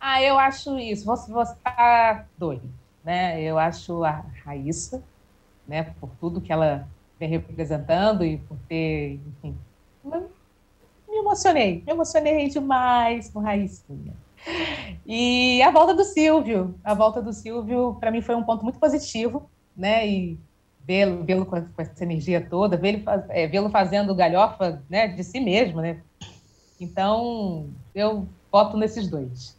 [0.00, 2.62] Ah, eu acho isso, vou, vou citar dois,
[3.04, 5.04] né, eu acho a Raíssa,
[5.68, 6.88] né, por tudo que ela
[7.20, 9.54] vem representando e por ter, enfim,
[11.12, 14.14] me emocionei, me emocionei demais com Raicinha.
[15.06, 18.78] E a volta do Silvio, a volta do Silvio, para mim foi um ponto muito
[18.78, 20.08] positivo, né?
[20.08, 20.38] E
[20.84, 25.38] vê-lo vê com, com, essa energia toda, vê-lo é, vê fazendo galhofa né, de si
[25.38, 26.00] mesmo, né?
[26.80, 29.56] Então, eu voto nesses dois.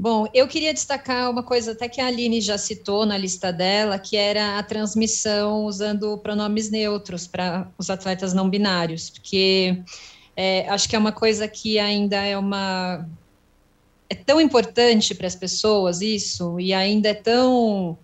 [0.00, 3.98] Bom, eu queria destacar uma coisa até que a Aline já citou na lista dela,
[3.98, 9.82] que era a transmissão usando pronomes neutros para os atletas não binários, porque
[10.34, 13.06] é, acho que é uma coisa que ainda é uma
[14.08, 17.98] é tão importante para as pessoas isso e ainda é tão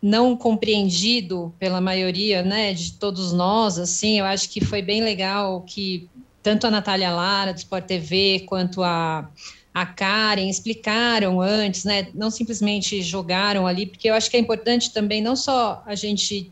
[0.00, 5.62] não compreendido pela maioria, né, de todos nós, assim, eu acho que foi bem legal
[5.62, 6.08] que
[6.44, 9.28] tanto a Natália Lara do Sport TV quanto a
[9.72, 12.08] a Karen explicaram antes, né?
[12.14, 16.50] Não simplesmente jogaram ali, porque eu acho que é importante também não só a gente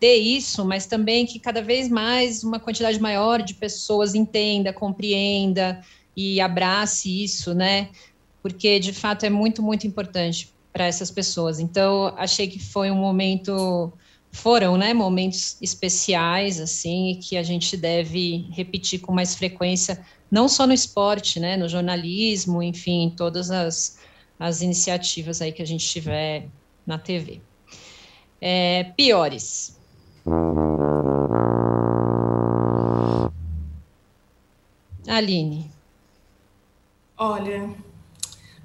[0.00, 5.80] ter isso, mas também que cada vez mais uma quantidade maior de pessoas entenda, compreenda
[6.16, 7.90] e abrace isso, né?
[8.42, 11.60] Porque de fato é muito, muito importante para essas pessoas.
[11.60, 13.92] Então, achei que foi um momento
[14.32, 20.66] foram, né, momentos especiais assim, que a gente deve repetir com mais frequência não só
[20.66, 23.98] no esporte, né, no jornalismo, enfim, todas as,
[24.38, 26.46] as iniciativas aí que a gente tiver
[26.86, 27.40] na TV.
[28.40, 29.76] É, piores.
[35.06, 35.70] Aline.
[37.18, 37.74] Olha,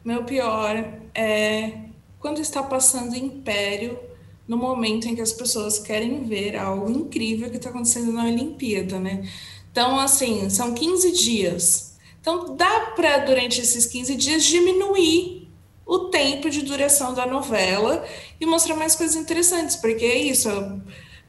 [0.03, 0.75] meu pior
[1.13, 1.79] é
[2.19, 3.99] quando está passando Império
[4.47, 8.99] no momento em que as pessoas querem ver algo incrível que está acontecendo na Olimpíada,
[8.99, 9.27] né?
[9.71, 11.97] Então, assim, são 15 dias.
[12.21, 15.47] Então, dá para, durante esses 15 dias, diminuir
[15.85, 18.03] o tempo de duração da novela
[18.39, 20.49] e mostrar mais coisas interessantes, porque é isso,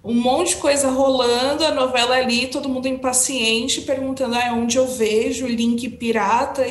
[0.06, 4.86] um monte de coisa rolando, a novela ali, todo mundo impaciente, perguntando ah, onde eu
[4.86, 6.64] vejo, link pirata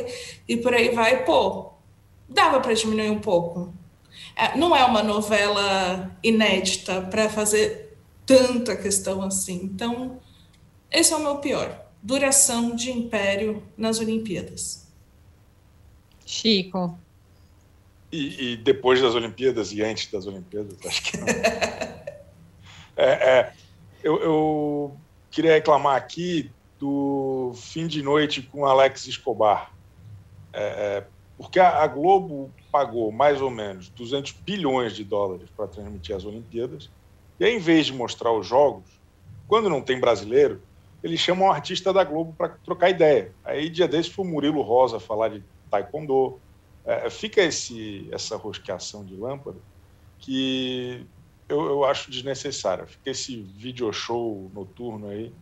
[0.48, 1.26] e por aí vai.
[1.26, 1.74] Pô,
[2.30, 3.74] dava para diminuir um pouco.
[4.36, 9.62] É, não é uma novela inédita para fazer tanta questão assim.
[9.64, 10.20] Então,
[10.92, 11.86] esse é o meu pior.
[12.02, 14.88] Duração de império nas Olimpíadas.
[16.26, 16.98] Chico.
[18.12, 21.28] E, e depois das Olimpíadas e antes das Olimpíadas, acho que não.
[22.96, 23.54] é, é,
[24.04, 24.98] eu, eu
[25.30, 29.74] queria reclamar aqui do fim de noite com Alex Escobar.
[30.54, 31.04] É, é
[31.38, 36.90] porque a, Globo pagou mais ou menos 200 bilhões de dólares para transmitir as Olimpíadas,
[37.40, 38.90] e aí, em vez de mostrar os jogos,
[39.48, 40.62] quando não tem brasileiro,
[41.04, 43.36] eles chamam um artista da Globo para trocar ideia.
[43.44, 46.40] Aí, dia desse, foi o Murilo Rosa falar de taekwondo.
[46.86, 49.60] É, fica esse, essa rosqueação de lâmpada
[50.20, 51.06] que
[51.50, 52.88] eu, eu acho desnecessária.
[52.88, 55.34] Fica esse video show noturno aí,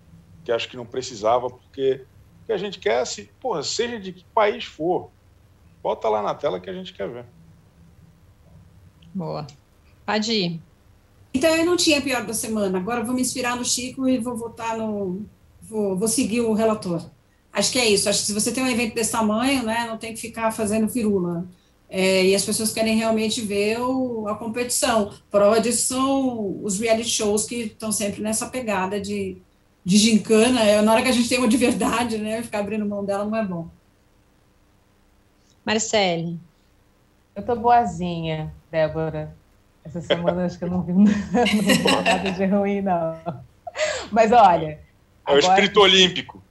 [0.44, 2.06] que acho que não precisava, porque
[2.42, 5.13] o que a gente quer, assim, porra, seja de que país for,
[5.84, 7.26] bota lá na tela que a gente quer ver.
[9.14, 9.46] Boa.
[10.06, 10.62] Pode ir.
[11.34, 12.78] Então, eu não tinha pior da semana.
[12.78, 15.26] Agora vou me inspirar no Chico e vou votar no,
[15.62, 17.04] vou, vou seguir o relator.
[17.52, 18.08] Acho que é isso.
[18.08, 20.90] Acho que se você tem um evento desse tamanho, né, não tem que ficar fazendo
[20.90, 21.46] firula.
[21.90, 25.12] É, e as pessoas querem realmente ver o, a competição.
[25.30, 29.38] Prova disso são os reality shows que estão sempre nessa pegada de,
[29.86, 30.62] de gincana.
[30.62, 33.26] É, na hora que a gente tem uma de verdade, né, ficar abrindo mão dela
[33.26, 33.68] não é bom.
[35.66, 36.40] Marcele.
[37.36, 39.36] Eu tô boazinha, Débora.
[39.84, 40.94] Essa semana acho que eu não vi
[42.06, 43.18] nada de ruim, não.
[44.12, 44.80] Mas olha,
[45.28, 46.44] é o espírito olímpico.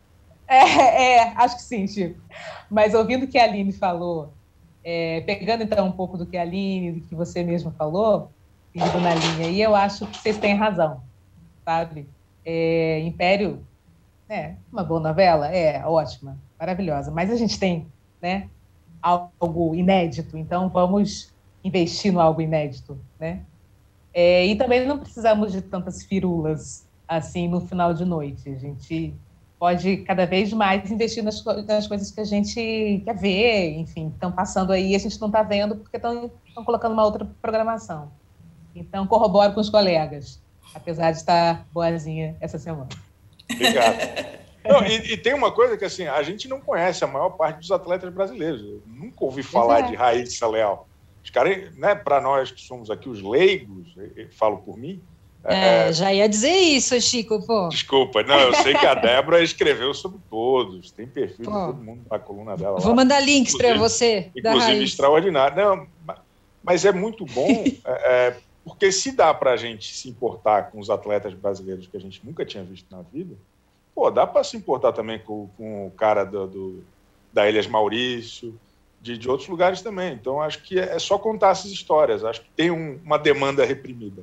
[0.47, 2.21] É, é, acho que sim, Chico.
[2.71, 4.33] Mas ouvindo o que a Aline falou,
[4.85, 8.31] é, pegando então um pouco do que a Aline, do que você mesmo falou,
[8.75, 11.03] indo na linha aí, eu acho que vocês têm razão,
[11.65, 12.09] sabe?
[12.45, 13.65] É, Império,
[14.29, 17.87] é uma boa novela, é ótima, maravilhosa, mas a gente tem,
[18.21, 18.49] né,
[19.03, 21.33] algo inédito, então vamos
[21.65, 23.43] investir no algo inédito, né?
[24.15, 28.49] É, e também não precisamos de tantas firulas assim no final de noite.
[28.49, 29.15] A gente
[29.59, 34.31] pode cada vez mais investir nas, nas coisas que a gente quer ver, enfim, estão
[34.31, 36.31] passando aí, a gente não está vendo porque estão
[36.65, 38.11] colocando uma outra programação.
[38.75, 40.41] Então, corroboro com os colegas,
[40.75, 42.89] apesar de estar boazinha essa semana.
[43.51, 44.33] Obrigado.
[44.65, 47.59] Não, e, e, tem uma coisa que assim, a gente não conhece a maior parte
[47.59, 48.61] dos atletas brasileiros.
[48.63, 49.91] Eu nunca ouvi falar Exato.
[49.91, 50.89] de Raíssa Leal.
[51.23, 53.95] Os caras, né, para nós que somos aqui os leigos,
[54.33, 55.01] falo por mim.
[55.45, 57.69] É, é, já ia dizer isso, Chico, pô.
[57.69, 61.51] Desculpa, não, eu sei que a Débora escreveu sobre todos, tem perfil pô.
[61.51, 62.79] de todo mundo na coluna dela.
[62.79, 62.97] Vou lá.
[62.97, 64.31] mandar links para você.
[64.37, 65.57] Inclusive, extraordinário.
[65.57, 65.87] Não,
[66.63, 67.91] mas é muito bom, é,
[68.29, 72.01] é, porque se dá para a gente se importar com os atletas brasileiros que a
[72.01, 73.35] gente nunca tinha visto na vida,
[73.95, 76.85] pô, dá para se importar também com, com o cara do, do,
[77.33, 78.59] da Ilhas Maurício,
[79.01, 80.15] de, de outros lugares também.
[80.15, 82.25] Então, acho que é, é só contar essas histórias.
[82.25, 84.23] Acho que tem um, uma demanda reprimida.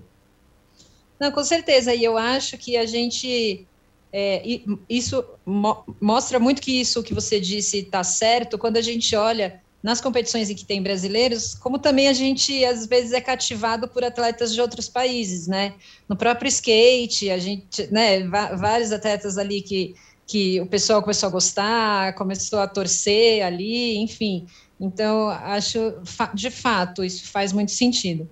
[1.20, 1.93] Não, com certeza.
[1.93, 3.65] E eu acho que a gente.
[4.11, 4.41] É,
[4.89, 9.61] isso mo mostra muito que isso que você disse está certo quando a gente olha
[9.82, 14.03] nas competições em que tem brasileiros, como também a gente às vezes é cativado por
[14.03, 15.75] atletas de outros países, né?
[16.07, 19.95] No próprio skate, a gente, né, vários atletas ali que,
[20.27, 24.45] que o pessoal começou a gostar, começou a torcer ali, enfim.
[24.80, 25.93] Então, acho,
[26.34, 28.30] de fato, isso faz muito sentido.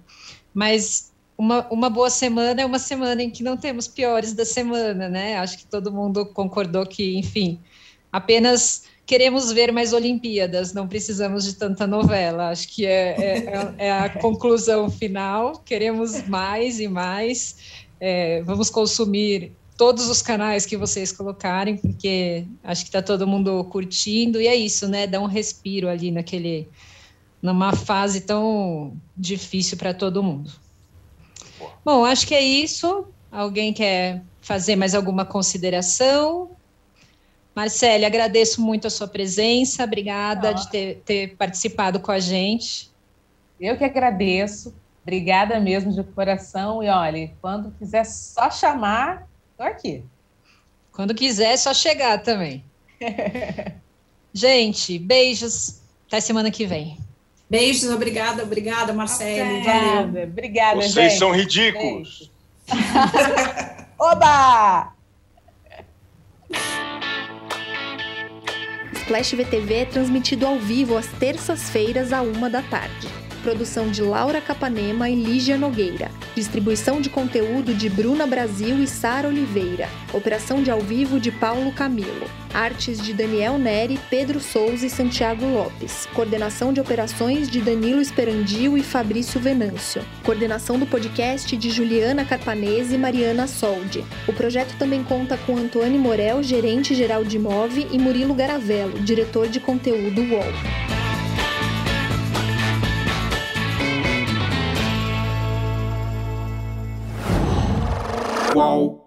[0.53, 5.07] Mas uma, uma boa semana é uma semana em que não temos piores da semana,
[5.07, 5.37] né?
[5.37, 7.59] Acho que todo mundo concordou que, enfim,
[8.11, 12.49] apenas queremos ver mais Olimpíadas, não precisamos de tanta novela.
[12.49, 15.59] Acho que é, é, é, é a conclusão final.
[15.65, 17.55] Queremos mais e mais.
[17.99, 23.63] É, vamos consumir todos os canais que vocês colocarem, porque acho que está todo mundo
[23.65, 25.07] curtindo, e é isso, né?
[25.07, 26.67] Dá um respiro ali naquele
[27.41, 30.51] numa fase tão difícil para todo mundo.
[31.85, 33.05] Bom, acho que é isso.
[33.31, 36.56] Alguém quer fazer mais alguma consideração?
[37.57, 40.53] Marcele, agradeço muito a sua presença, obrigada ah.
[40.53, 42.91] de ter, ter participado com a gente.
[43.59, 46.83] Eu que agradeço, obrigada mesmo de coração.
[46.83, 49.27] E olha, quando quiser só chamar,
[49.57, 50.03] Tô aqui.
[50.91, 52.63] Quando quiser, é só chegar também.
[54.31, 55.81] Gente, beijos.
[56.07, 56.99] Até semana que vem.
[57.49, 59.63] Beijos, obrigada, obrigada, Marcelo.
[59.63, 60.23] Valeu.
[60.25, 61.17] Obrigada, Vocês gente.
[61.17, 62.31] são ridículos.
[63.97, 64.96] Oba!
[69.07, 73.07] Splash VTV é transmitido ao vivo às terças-feiras, à uma da tarde.
[73.47, 76.11] Produção de Laura Capanema e Lígia Nogueira.
[76.35, 79.87] Distribuição de conteúdo de Bruna Brasil e Sara Oliveira.
[80.11, 82.27] Operação de ao vivo de Paulo Camilo.
[82.53, 86.09] Artes de Daniel Neri, Pedro Souza e Santiago Lopes.
[86.13, 90.03] Coordenação de operações de Danilo Esperandio e Fabrício Venâncio.
[90.25, 94.03] Coordenação do podcast de Juliana Carpanese e Mariana Soldi.
[94.27, 99.47] O projeto também conta com Antônio Morel, gerente geral de Move, e Murilo Garavello, diretor
[99.47, 100.96] de conteúdo UOL.
[108.57, 109.06] whoa.